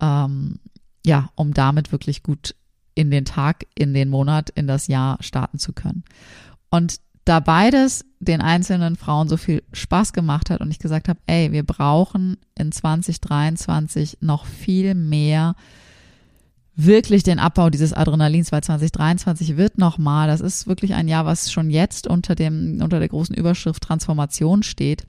ähm, 0.00 0.58
ja, 1.04 1.30
um 1.34 1.54
damit 1.54 1.92
wirklich 1.92 2.22
gut 2.22 2.54
in 2.94 3.10
den 3.10 3.24
Tag, 3.24 3.66
in 3.74 3.94
den 3.94 4.08
Monat, 4.08 4.50
in 4.50 4.66
das 4.66 4.86
Jahr 4.86 5.18
starten 5.20 5.58
zu 5.58 5.72
können. 5.72 6.04
Und 6.70 7.00
da 7.24 7.40
beides 7.40 8.04
den 8.18 8.40
einzelnen 8.40 8.96
Frauen 8.96 9.28
so 9.28 9.36
viel 9.36 9.62
Spaß 9.72 10.12
gemacht 10.12 10.50
hat 10.50 10.60
und 10.60 10.70
ich 10.70 10.78
gesagt 10.78 11.08
habe, 11.08 11.20
ey, 11.26 11.52
wir 11.52 11.62
brauchen 11.64 12.36
in 12.58 12.72
2023 12.72 14.18
noch 14.20 14.44
viel 14.46 14.94
mehr 14.94 15.54
wirklich 16.74 17.22
den 17.22 17.38
Abbau 17.38 17.70
dieses 17.70 17.92
Adrenalins, 17.92 18.52
weil 18.52 18.62
2023 18.62 19.56
wird 19.56 19.78
nochmal, 19.78 20.28
das 20.28 20.40
ist 20.40 20.66
wirklich 20.66 20.94
ein 20.94 21.08
Jahr, 21.08 21.26
was 21.26 21.52
schon 21.52 21.70
jetzt 21.70 22.06
unter 22.06 22.34
dem, 22.34 22.80
unter 22.82 22.98
der 22.98 23.08
großen 23.08 23.34
Überschrift 23.34 23.82
Transformation 23.82 24.62
steht. 24.62 25.06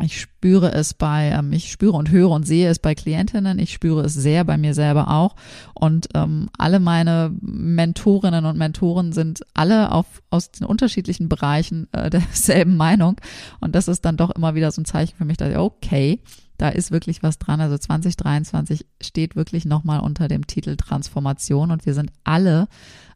Ich 0.00 0.20
spüre 0.20 0.72
es 0.72 0.94
bei, 0.94 1.30
ähm, 1.30 1.52
ich 1.52 1.70
spüre 1.70 1.96
und 1.96 2.10
höre 2.10 2.30
und 2.30 2.46
sehe 2.46 2.68
es 2.68 2.78
bei 2.78 2.94
Klientinnen, 2.94 3.58
ich 3.58 3.72
spüre 3.72 4.02
es 4.02 4.14
sehr 4.14 4.44
bei 4.44 4.56
mir 4.56 4.74
selber 4.74 5.08
auch. 5.08 5.36
Und 5.74 6.08
ähm, 6.14 6.48
alle 6.56 6.80
meine 6.80 7.30
Mentorinnen 7.40 8.46
und 8.46 8.56
Mentoren 8.56 9.12
sind 9.12 9.42
alle 9.54 9.92
auf, 9.92 10.06
aus 10.30 10.50
den 10.50 10.66
unterschiedlichen 10.66 11.28
Bereichen 11.28 11.88
äh, 11.92 12.08
derselben 12.10 12.76
Meinung. 12.76 13.16
Und 13.60 13.74
das 13.74 13.86
ist 13.86 14.04
dann 14.04 14.16
doch 14.16 14.30
immer 14.30 14.54
wieder 14.54 14.70
so 14.70 14.80
ein 14.80 14.86
Zeichen 14.86 15.16
für 15.16 15.26
mich, 15.26 15.36
dass 15.36 15.50
ich, 15.50 15.58
okay, 15.58 16.20
da 16.62 16.68
ist 16.68 16.92
wirklich 16.92 17.22
was 17.22 17.38
dran. 17.38 17.60
Also 17.60 17.76
2023 17.76 18.86
steht 19.00 19.34
wirklich 19.34 19.64
nochmal 19.64 20.00
unter 20.00 20.28
dem 20.28 20.46
Titel 20.46 20.76
Transformation 20.76 21.70
und 21.72 21.86
wir 21.86 21.94
sind 21.94 22.12
alle 22.22 22.68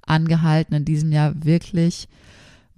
angehalten, 0.03 0.75
in 0.75 0.85
diesem 0.85 1.13
Jahr 1.13 1.45
wirklich 1.45 2.09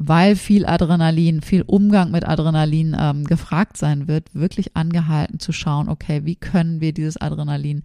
weil 0.01 0.37
viel 0.37 0.65
Adrenalin, 0.65 1.43
viel 1.43 1.63
Umgang 1.63 2.13
mit 2.13 2.27
Adrenalin 2.27 2.97
ähm, 2.97 3.25
gefragt 3.25 3.77
sein 3.77 4.07
wird, 4.07 4.33
wirklich 4.33 4.77
angehalten 4.77 5.41
zu 5.41 5.51
schauen, 5.51 5.89
okay, 5.89 6.25
wie 6.25 6.37
können 6.37 6.81
wir 6.81 6.93
dieses 6.93 7.17
Adrenalin 7.17 7.83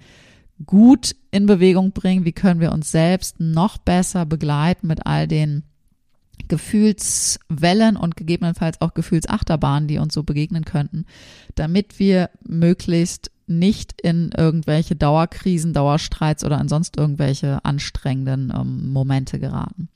gut 0.63 1.15
in 1.31 1.47
Bewegung 1.47 1.91
bringen, 1.91 2.23
wie 2.23 2.31
können 2.31 2.59
wir 2.59 2.71
uns 2.71 2.91
selbst 2.91 3.39
noch 3.39 3.79
besser 3.79 4.27
begleiten 4.27 4.85
mit 4.85 5.07
all 5.07 5.27
den 5.27 5.63
Gefühlswellen 6.47 7.97
und 7.97 8.17
gegebenenfalls 8.17 8.81
auch 8.81 8.93
Gefühlsachterbahnen, 8.93 9.87
die 9.87 9.97
uns 9.97 10.13
so 10.13 10.23
begegnen 10.23 10.65
könnten, 10.65 11.05
damit 11.55 11.99
wir 11.99 12.29
möglichst 12.43 13.31
nicht 13.47 14.01
in 14.01 14.31
irgendwelche 14.35 14.95
Dauerkrisen, 14.95 15.73
Dauerstreits 15.73 16.43
oder 16.43 16.57
ansonsten 16.59 16.99
irgendwelche 16.99 17.63
anstrengenden 17.65 18.53
ähm, 18.55 18.91
Momente 18.91 19.39
geraten. 19.39 19.89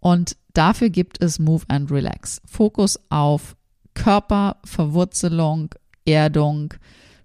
Und 0.00 0.36
dafür 0.54 0.90
gibt 0.90 1.22
es 1.22 1.38
Move 1.38 1.64
and 1.68 1.90
Relax. 1.90 2.40
Fokus 2.44 3.00
auf 3.10 3.56
Körperverwurzelung, 3.94 5.74
Erdung, 6.04 6.74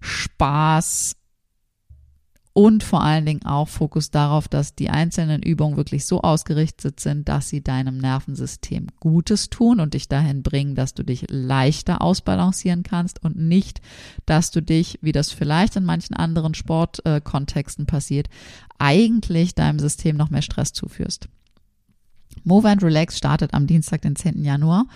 Spaß 0.00 1.16
und 2.56 2.84
vor 2.84 3.02
allen 3.02 3.26
Dingen 3.26 3.44
auch 3.44 3.68
Fokus 3.68 4.12
darauf, 4.12 4.46
dass 4.46 4.76
die 4.76 4.88
einzelnen 4.88 5.42
Übungen 5.42 5.76
wirklich 5.76 6.06
so 6.06 6.22
ausgerichtet 6.22 7.00
sind, 7.00 7.28
dass 7.28 7.48
sie 7.48 7.64
deinem 7.64 7.98
Nervensystem 7.98 8.86
Gutes 9.00 9.50
tun 9.50 9.80
und 9.80 9.94
dich 9.94 10.08
dahin 10.08 10.44
bringen, 10.44 10.76
dass 10.76 10.94
du 10.94 11.02
dich 11.02 11.26
leichter 11.28 12.00
ausbalancieren 12.00 12.84
kannst 12.84 13.24
und 13.24 13.36
nicht, 13.36 13.80
dass 14.24 14.52
du 14.52 14.62
dich, 14.62 15.00
wie 15.02 15.10
das 15.10 15.32
vielleicht 15.32 15.74
in 15.74 15.84
manchen 15.84 16.14
anderen 16.14 16.54
Sportkontexten 16.54 17.86
passiert, 17.86 18.28
eigentlich 18.78 19.56
deinem 19.56 19.80
System 19.80 20.16
noch 20.16 20.30
mehr 20.30 20.42
Stress 20.42 20.72
zuführst. 20.72 21.28
Move 22.44 22.68
and 22.68 22.84
Relax 22.84 23.18
startet 23.18 23.52
am 23.52 23.66
Dienstag, 23.66 24.02
den 24.02 24.14
10. 24.14 24.44
Januar. 24.44 24.86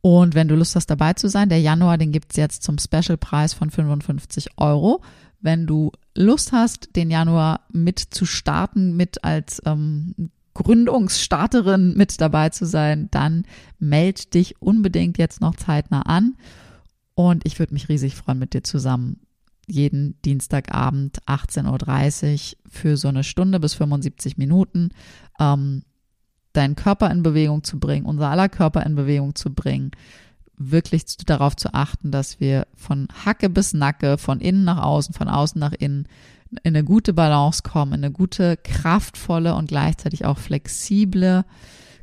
Und 0.00 0.36
wenn 0.36 0.46
du 0.46 0.54
Lust 0.54 0.76
hast, 0.76 0.86
dabei 0.86 1.14
zu 1.14 1.28
sein, 1.28 1.48
der 1.48 1.60
Januar, 1.60 1.98
den 1.98 2.12
gibt's 2.12 2.36
jetzt 2.36 2.62
zum 2.62 2.78
Special-Preis 2.78 3.52
von 3.52 3.70
55 3.70 4.50
Euro. 4.58 5.02
Wenn 5.44 5.66
du 5.66 5.92
Lust 6.14 6.52
hast, 6.52 6.96
den 6.96 7.10
Januar 7.10 7.60
mit 7.70 7.98
zu 7.98 8.24
starten, 8.24 8.96
mit 8.96 9.24
als 9.24 9.60
ähm, 9.66 10.30
Gründungsstarterin 10.54 11.94
mit 11.94 12.18
dabei 12.18 12.48
zu 12.48 12.64
sein, 12.64 13.08
dann 13.10 13.44
meld 13.78 14.32
dich 14.32 14.62
unbedingt 14.62 15.18
jetzt 15.18 15.42
noch 15.42 15.54
zeitnah 15.54 16.00
an. 16.00 16.36
Und 17.14 17.44
ich 17.44 17.58
würde 17.58 17.74
mich 17.74 17.90
riesig 17.90 18.14
freuen, 18.14 18.38
mit 18.38 18.54
dir 18.54 18.64
zusammen 18.64 19.20
jeden 19.66 20.18
Dienstagabend 20.22 21.18
18.30 21.26 22.54
Uhr 22.54 22.70
für 22.70 22.96
so 22.96 23.08
eine 23.08 23.22
Stunde 23.22 23.60
bis 23.60 23.74
75 23.74 24.38
Minuten 24.38 24.92
ähm, 25.38 25.82
deinen 26.54 26.74
Körper 26.74 27.10
in 27.10 27.22
Bewegung 27.22 27.64
zu 27.64 27.78
bringen, 27.78 28.06
unser 28.06 28.30
aller 28.30 28.48
Körper 28.48 28.86
in 28.86 28.94
Bewegung 28.94 29.34
zu 29.34 29.52
bringen, 29.52 29.90
wirklich 30.56 31.04
darauf 31.26 31.56
zu 31.56 31.74
achten, 31.74 32.10
dass 32.10 32.40
wir 32.40 32.66
von 32.74 33.08
Hacke 33.24 33.50
bis 33.50 33.74
Nacke, 33.74 34.18
von 34.18 34.40
innen 34.40 34.64
nach 34.64 34.82
außen, 34.82 35.14
von 35.14 35.28
außen 35.28 35.58
nach 35.58 35.72
innen 35.72 36.06
in 36.62 36.76
eine 36.76 36.84
gute 36.84 37.12
Balance 37.12 37.62
kommen, 37.62 37.94
in 37.94 38.04
eine 38.04 38.12
gute, 38.12 38.56
kraftvolle 38.56 39.54
und 39.56 39.68
gleichzeitig 39.68 40.24
auch 40.24 40.38
flexible 40.38 41.44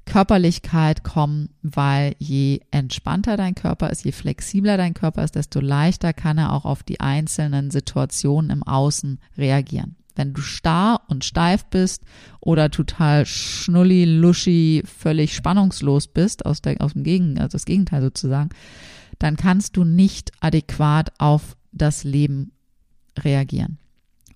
Körperlichkeit 0.05 1.03
kommen, 1.03 1.49
weil 1.61 2.15
je 2.17 2.61
entspannter 2.71 3.37
dein 3.37 3.55
Körper 3.55 3.91
ist, 3.91 4.03
je 4.03 4.11
flexibler 4.11 4.75
dein 4.75 4.93
Körper 4.93 5.23
ist, 5.23 5.35
desto 5.35 5.59
leichter 5.59 6.11
kann 6.11 6.37
er 6.37 6.53
auch 6.53 6.65
auf 6.65 6.83
die 6.83 6.99
einzelnen 6.99 7.71
Situationen 7.71 8.51
im 8.51 8.63
Außen 8.63 9.19
reagieren. 9.37 9.95
Wenn 10.15 10.33
du 10.33 10.41
starr 10.41 11.01
und 11.07 11.23
steif 11.23 11.65
bist 11.65 12.03
oder 12.39 12.69
total 12.69 13.25
schnulli, 13.25 14.05
luschi, 14.05 14.83
völlig 14.85 15.35
spannungslos 15.35 16.07
bist, 16.07 16.45
aus, 16.45 16.61
der, 16.61 16.81
aus 16.81 16.93
dem 16.93 17.03
Gegen, 17.03 17.37
also 17.39 17.53
das 17.53 17.65
Gegenteil 17.65 18.01
sozusagen, 18.01 18.49
dann 19.19 19.37
kannst 19.37 19.77
du 19.77 19.83
nicht 19.83 20.31
adäquat 20.39 21.11
auf 21.19 21.55
das 21.71 22.03
Leben 22.03 22.51
reagieren. 23.19 23.77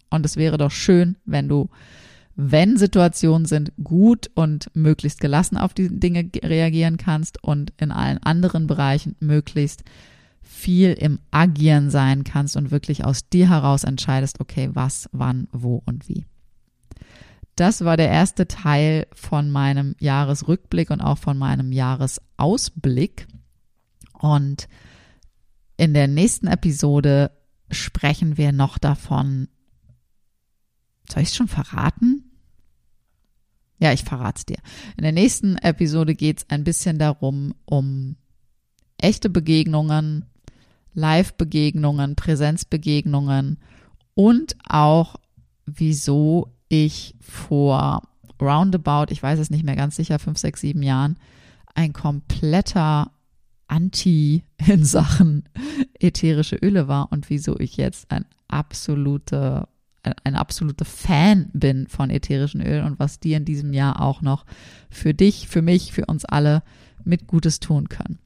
Und 0.10 0.26
es 0.26 0.38
wäre 0.38 0.58
doch 0.58 0.72
schön, 0.72 1.18
wenn 1.26 1.50
du, 1.50 1.70
wenn 2.36 2.78
Situationen 2.78 3.46
sind, 3.46 3.72
gut 3.84 4.30
und 4.36 4.70
möglichst 4.74 5.20
gelassen 5.20 5.58
auf 5.58 5.74
die 5.74 5.90
Dinge 6.00 6.30
reagieren 6.44 6.98
kannst 6.98 7.44
und 7.44 7.74
in 7.78 7.92
allen 7.92 8.20
anderen 8.20 8.68
Bereichen 8.68 9.16
möglichst 9.20 9.84
viel 10.56 10.94
im 10.94 11.20
Agieren 11.32 11.90
sein 11.90 12.24
kannst 12.24 12.56
und 12.56 12.72
wirklich 12.72 13.04
aus 13.04 13.28
dir 13.30 13.50
heraus 13.50 13.84
entscheidest, 13.84 14.40
okay, 14.40 14.70
was, 14.74 15.10
wann, 15.12 15.50
wo 15.52 15.84
und 15.86 16.08
wie. 16.08 16.26
Das 17.56 17.84
war 17.84 17.98
der 17.98 18.10
erste 18.10 18.48
Teil 18.48 19.06
von 19.14 19.52
meinem 19.52 19.96
Jahresrückblick 20.00 20.92
und 20.92 21.02
auch 21.02 21.18
von 21.18 21.38
meinem 21.38 21.72
Jahresausblick. 21.72 23.28
Und 24.14 24.70
in 25.78 25.94
der 25.94 26.08
nächsten 26.08 26.48
Episode 26.48 27.32
sprechen 27.70 28.38
wir 28.38 28.54
noch 28.54 28.78
davon. 28.78 29.50
Soll 31.12 31.24
ich 31.24 31.30
es 31.30 31.36
schon 31.36 31.50
verraten? 31.50 32.32
Ja, 33.78 33.92
ich 33.92 34.06
verrate 34.06 34.38
es 34.38 34.46
dir. 34.46 34.58
In 34.96 35.04
der 35.04 35.12
nächsten 35.12 35.58
Episode 35.58 36.16
geht 36.16 36.40
es 36.40 36.50
ein 36.50 36.64
bisschen 36.64 36.98
darum, 36.98 37.54
um 37.66 38.16
echte 38.98 39.30
Begegnungen, 39.30 40.26
Live-Begegnungen, 40.96 42.16
Präsenzbegegnungen 42.16 43.60
und 44.14 44.56
auch, 44.68 45.16
wieso 45.66 46.52
ich 46.70 47.16
vor 47.20 48.02
roundabout, 48.42 49.12
ich 49.12 49.22
weiß 49.22 49.40
es 49.40 49.50
nicht 49.50 49.64
mehr 49.64 49.76
ganz 49.76 49.96
sicher, 49.96 50.20
fünf, 50.20 50.38
sechs, 50.38 50.62
sieben 50.62 50.84
Jahren, 50.84 51.18
ein 51.74 51.94
kompletter 51.94 53.12
Anti 53.68 54.44
in 54.66 54.84
Sachen 54.84 55.44
ätherische 56.00 56.56
Öle 56.56 56.88
war 56.88 57.12
und 57.12 57.30
wieso 57.30 57.60
ich 57.60 57.78
jetzt 57.78 58.12
ein 58.12 58.26
absoluter 58.48 59.70
ein 60.24 60.36
absoluter 60.36 60.86
Fan 60.86 61.50
bin 61.54 61.88
von 61.88 62.12
ätherischen 62.12 62.62
Ölen 62.62 62.86
und 62.86 63.00
was 63.00 63.20
die 63.20 63.34
in 63.34 63.44
diesem 63.44 63.74
Jahr 63.74 64.02
auch 64.02 64.22
noch 64.22 64.46
für 64.90 65.16
dich, 65.16 65.48
für 65.48 65.64
mich, 65.64 65.94
für 65.94 66.06
uns 66.06 66.26
alle 66.26 66.62
mit 67.04 67.26
Gutes 67.26 67.60
tun 67.60 67.90
können. 67.90 68.20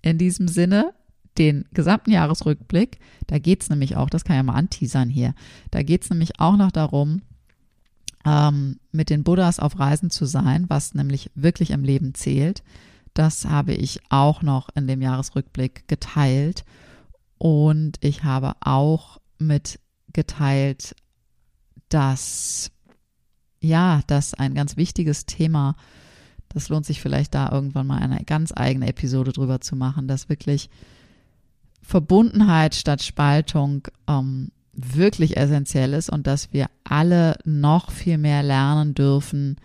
In 0.00 0.18
diesem 0.18 0.46
Sinne, 0.46 0.92
den 1.38 1.64
gesamten 1.72 2.10
Jahresrückblick, 2.10 2.98
da 3.26 3.38
geht 3.38 3.62
es 3.62 3.70
nämlich 3.70 3.96
auch, 3.96 4.10
das 4.10 4.24
kann 4.24 4.36
ja 4.36 4.42
mal 4.42 4.54
anteasern 4.54 5.08
hier, 5.08 5.34
da 5.70 5.82
geht 5.82 6.02
es 6.02 6.10
nämlich 6.10 6.40
auch 6.40 6.56
noch 6.56 6.70
darum, 6.70 7.22
ähm, 8.24 8.78
mit 8.92 9.10
den 9.10 9.24
Buddhas 9.24 9.58
auf 9.58 9.78
Reisen 9.78 10.10
zu 10.10 10.26
sein, 10.26 10.66
was 10.68 10.94
nämlich 10.94 11.30
wirklich 11.34 11.70
im 11.70 11.84
Leben 11.84 12.14
zählt. 12.14 12.62
Das 13.14 13.44
habe 13.46 13.74
ich 13.74 14.00
auch 14.10 14.42
noch 14.42 14.68
in 14.74 14.86
dem 14.86 15.02
Jahresrückblick 15.02 15.86
geteilt. 15.88 16.64
Und 17.38 17.96
ich 18.00 18.24
habe 18.24 18.54
auch 18.60 19.18
mit 19.38 19.80
geteilt, 20.12 20.94
dass, 21.88 22.70
ja, 23.60 24.00
dass 24.06 24.34
ein 24.34 24.54
ganz 24.54 24.76
wichtiges 24.76 25.26
Thema, 25.26 25.76
das 26.48 26.68
lohnt 26.68 26.86
sich 26.86 27.00
vielleicht 27.00 27.34
da 27.34 27.50
irgendwann 27.50 27.86
mal 27.86 27.98
eine 27.98 28.24
ganz 28.24 28.52
eigene 28.54 28.86
Episode 28.86 29.32
drüber 29.32 29.60
zu 29.60 29.74
machen, 29.76 30.06
dass 30.06 30.28
wirklich 30.28 30.70
Verbundenheit 31.82 32.74
statt 32.74 33.02
Spaltung 33.02 33.88
ähm, 34.08 34.50
wirklich 34.72 35.36
essentiell 35.36 35.92
ist 35.92 36.10
und 36.10 36.26
dass 36.26 36.52
wir 36.52 36.66
alle 36.84 37.36
noch 37.44 37.90
viel 37.90 38.18
mehr 38.18 38.42
lernen 38.42 38.94
dürfen, 38.94 39.56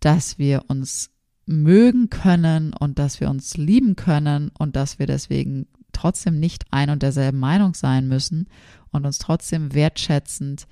dass 0.00 0.38
wir 0.38 0.64
uns 0.68 1.10
mögen 1.44 2.08
können 2.08 2.72
und 2.72 2.98
dass 2.98 3.20
wir 3.20 3.28
uns 3.28 3.56
lieben 3.56 3.96
können 3.96 4.50
und 4.58 4.76
dass 4.76 4.98
wir 4.98 5.06
deswegen 5.06 5.66
trotzdem 5.92 6.40
nicht 6.40 6.64
ein 6.70 6.88
und 6.88 7.02
derselben 7.02 7.38
Meinung 7.38 7.74
sein 7.74 8.08
müssen 8.08 8.48
und 8.90 9.04
uns 9.04 9.18
trotzdem 9.18 9.74
wertschätzend 9.74 10.66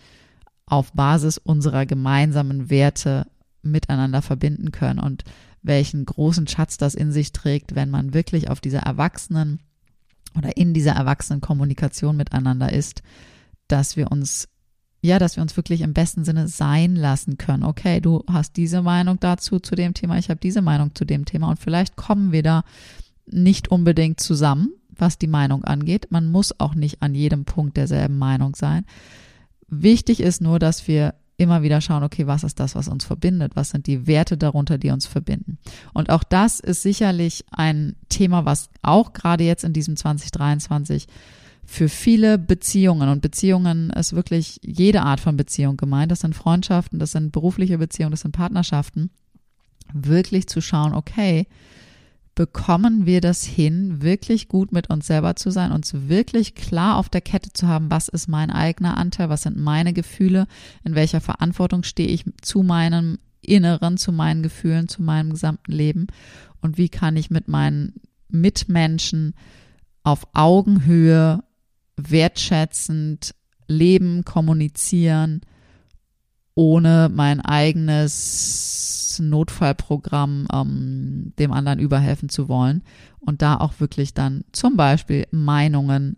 auf 0.66 0.92
Basis 0.92 1.38
unserer 1.38 1.84
gemeinsamen 1.84 2.70
Werte 2.70 3.26
miteinander 3.62 4.22
verbinden 4.22 4.72
können. 4.72 5.00
Und 5.00 5.24
welchen 5.62 6.04
großen 6.04 6.46
Schatz 6.46 6.76
das 6.76 6.94
in 6.94 7.12
sich 7.12 7.32
trägt, 7.32 7.74
wenn 7.74 7.90
man 7.90 8.14
wirklich 8.14 8.50
auf 8.50 8.60
dieser 8.60 8.80
Erwachsenen 8.80 9.60
oder 10.36 10.56
in 10.56 10.74
dieser 10.74 10.92
erwachsenen 10.92 11.40
Kommunikation 11.40 12.16
miteinander 12.16 12.72
ist, 12.72 13.02
dass 13.68 13.96
wir 13.96 14.10
uns 14.10 14.48
ja, 15.02 15.18
dass 15.18 15.36
wir 15.36 15.42
uns 15.42 15.56
wirklich 15.56 15.80
im 15.80 15.94
besten 15.94 16.24
Sinne 16.24 16.46
sein 16.46 16.94
lassen 16.94 17.38
können. 17.38 17.64
Okay, 17.64 18.00
du 18.00 18.22
hast 18.30 18.56
diese 18.58 18.82
Meinung 18.82 19.18
dazu 19.18 19.58
zu 19.58 19.74
dem 19.74 19.94
Thema, 19.94 20.18
ich 20.18 20.28
habe 20.28 20.40
diese 20.40 20.60
Meinung 20.60 20.94
zu 20.94 21.06
dem 21.06 21.24
Thema 21.24 21.48
und 21.48 21.58
vielleicht 21.58 21.96
kommen 21.96 22.32
wir 22.32 22.42
da 22.42 22.64
nicht 23.26 23.68
unbedingt 23.68 24.20
zusammen, 24.20 24.74
was 24.90 25.16
die 25.16 25.26
Meinung 25.26 25.64
angeht. 25.64 26.08
Man 26.10 26.30
muss 26.30 26.58
auch 26.60 26.74
nicht 26.74 27.00
an 27.00 27.14
jedem 27.14 27.46
Punkt 27.46 27.78
derselben 27.78 28.18
Meinung 28.18 28.54
sein. 28.54 28.84
Wichtig 29.68 30.20
ist 30.20 30.42
nur, 30.42 30.58
dass 30.58 30.86
wir 30.86 31.14
immer 31.40 31.62
wieder 31.62 31.80
schauen, 31.80 32.02
okay, 32.02 32.26
was 32.26 32.44
ist 32.44 32.60
das, 32.60 32.74
was 32.74 32.86
uns 32.86 33.04
verbindet? 33.04 33.56
Was 33.56 33.70
sind 33.70 33.86
die 33.86 34.06
Werte 34.06 34.36
darunter, 34.36 34.76
die 34.76 34.90
uns 34.90 35.06
verbinden? 35.06 35.58
Und 35.94 36.10
auch 36.10 36.22
das 36.22 36.60
ist 36.60 36.82
sicherlich 36.82 37.44
ein 37.50 37.96
Thema, 38.10 38.44
was 38.44 38.68
auch 38.82 39.14
gerade 39.14 39.44
jetzt 39.44 39.64
in 39.64 39.72
diesem 39.72 39.96
2023 39.96 41.06
für 41.64 41.88
viele 41.88 42.36
Beziehungen 42.36 43.08
und 43.08 43.22
Beziehungen 43.22 43.90
ist 43.90 44.12
wirklich 44.14 44.58
jede 44.62 45.02
Art 45.02 45.20
von 45.20 45.36
Beziehung 45.36 45.76
gemeint. 45.76 46.10
Das 46.10 46.20
sind 46.20 46.34
Freundschaften, 46.34 46.98
das 46.98 47.12
sind 47.12 47.32
berufliche 47.32 47.78
Beziehungen, 47.78 48.10
das 48.10 48.22
sind 48.22 48.32
Partnerschaften. 48.32 49.10
Wirklich 49.92 50.48
zu 50.48 50.60
schauen, 50.60 50.94
okay, 50.94 51.46
bekommen 52.34 53.06
wir 53.06 53.20
das 53.20 53.44
hin, 53.44 54.02
wirklich 54.02 54.48
gut 54.48 54.72
mit 54.72 54.88
uns 54.88 55.06
selber 55.06 55.36
zu 55.36 55.50
sein, 55.50 55.72
uns 55.72 55.92
wirklich 56.08 56.54
klar 56.54 56.96
auf 56.96 57.08
der 57.08 57.20
Kette 57.20 57.52
zu 57.52 57.68
haben, 57.68 57.90
was 57.90 58.08
ist 58.08 58.28
mein 58.28 58.50
eigener 58.50 58.96
Anteil, 58.96 59.28
was 59.28 59.42
sind 59.42 59.56
meine 59.56 59.92
Gefühle, 59.92 60.46
in 60.84 60.94
welcher 60.94 61.20
Verantwortung 61.20 61.82
stehe 61.82 62.08
ich 62.08 62.24
zu 62.40 62.62
meinem 62.62 63.18
Inneren, 63.42 63.96
zu 63.96 64.12
meinen 64.12 64.42
Gefühlen, 64.42 64.88
zu 64.88 65.02
meinem 65.02 65.30
gesamten 65.30 65.72
Leben 65.72 66.06
und 66.60 66.78
wie 66.78 66.88
kann 66.88 67.16
ich 67.16 67.30
mit 67.30 67.48
meinen 67.48 67.94
Mitmenschen 68.28 69.34
auf 70.02 70.28
Augenhöhe 70.32 71.42
wertschätzend 71.96 73.34
leben, 73.66 74.24
kommunizieren, 74.24 75.42
ohne 76.54 77.10
mein 77.12 77.40
eigenes 77.40 78.89
Notfallprogramm 79.28 80.48
ähm, 80.52 81.32
dem 81.38 81.52
anderen 81.52 81.78
überhelfen 81.78 82.28
zu 82.28 82.48
wollen 82.48 82.82
und 83.18 83.42
da 83.42 83.56
auch 83.56 83.80
wirklich 83.80 84.14
dann 84.14 84.44
zum 84.52 84.76
Beispiel 84.76 85.26
Meinungen 85.30 86.16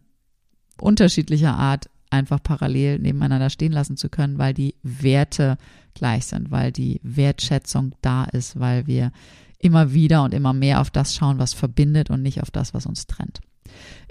unterschiedlicher 0.80 1.56
Art 1.56 1.90
einfach 2.10 2.42
parallel 2.42 2.98
nebeneinander 2.98 3.50
stehen 3.50 3.72
lassen 3.72 3.96
zu 3.96 4.08
können, 4.08 4.38
weil 4.38 4.54
die 4.54 4.74
Werte 4.82 5.56
gleich 5.94 6.26
sind, 6.26 6.50
weil 6.50 6.70
die 6.70 7.00
Wertschätzung 7.02 7.94
da 8.02 8.24
ist, 8.24 8.60
weil 8.60 8.86
wir 8.86 9.12
immer 9.58 9.92
wieder 9.92 10.24
und 10.24 10.34
immer 10.34 10.52
mehr 10.52 10.80
auf 10.80 10.90
das 10.90 11.14
schauen, 11.14 11.38
was 11.38 11.54
verbindet 11.54 12.10
und 12.10 12.22
nicht 12.22 12.42
auf 12.42 12.50
das, 12.50 12.74
was 12.74 12.86
uns 12.86 13.06
trennt. 13.06 13.40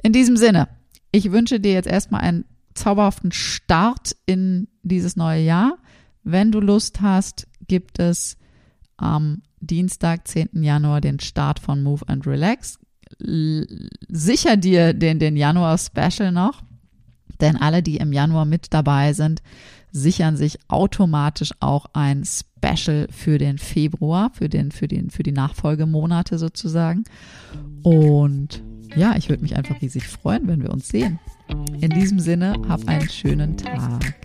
In 0.01 0.13
diesem 0.13 0.37
Sinne, 0.37 0.67
ich 1.11 1.31
wünsche 1.31 1.59
dir 1.59 1.73
jetzt 1.73 1.87
erstmal 1.87 2.21
einen 2.21 2.45
zauberhaften 2.73 3.31
Start 3.31 4.15
in 4.25 4.67
dieses 4.81 5.15
neue 5.15 5.43
Jahr. 5.43 5.77
Wenn 6.23 6.51
du 6.51 6.59
Lust 6.59 7.01
hast, 7.01 7.47
gibt 7.67 7.99
es 7.99 8.37
am 9.01 9.41
Dienstag, 9.59 10.27
10. 10.27 10.63
Januar, 10.63 11.01
den 11.01 11.19
Start 11.19 11.59
von 11.59 11.83
Move 11.83 12.01
and 12.07 12.25
Relax. 12.25 12.79
Sicher 14.07 14.57
dir 14.57 14.93
den, 14.93 15.19
den 15.19 15.35
Januar-Special 15.35 16.31
noch, 16.31 16.63
denn 17.41 17.57
alle, 17.57 17.83
die 17.83 17.97
im 17.97 18.13
Januar 18.13 18.45
mit 18.45 18.73
dabei 18.73 19.13
sind, 19.13 19.41
sichern 19.91 20.37
sich 20.37 20.57
automatisch 20.69 21.51
auch 21.59 21.87
ein 21.93 22.23
Special 22.23 23.07
für 23.11 23.37
den 23.37 23.57
Februar, 23.57 24.31
für, 24.33 24.47
den, 24.47 24.71
für, 24.71 24.87
den, 24.87 25.09
für 25.09 25.23
die 25.23 25.33
Nachfolgemonate 25.33 26.37
sozusagen. 26.37 27.03
Und 27.83 28.63
ja, 28.95 29.15
ich 29.17 29.29
würde 29.29 29.43
mich 29.43 29.55
einfach 29.55 29.81
riesig 29.81 30.07
freuen, 30.07 30.47
wenn 30.47 30.61
wir 30.61 30.71
uns 30.71 30.87
sehen. 30.87 31.19
In 31.81 31.89
diesem 31.89 32.19
Sinne, 32.19 32.55
hab 32.67 32.87
einen 32.87 33.09
schönen 33.09 33.57
Tag. 33.57 34.15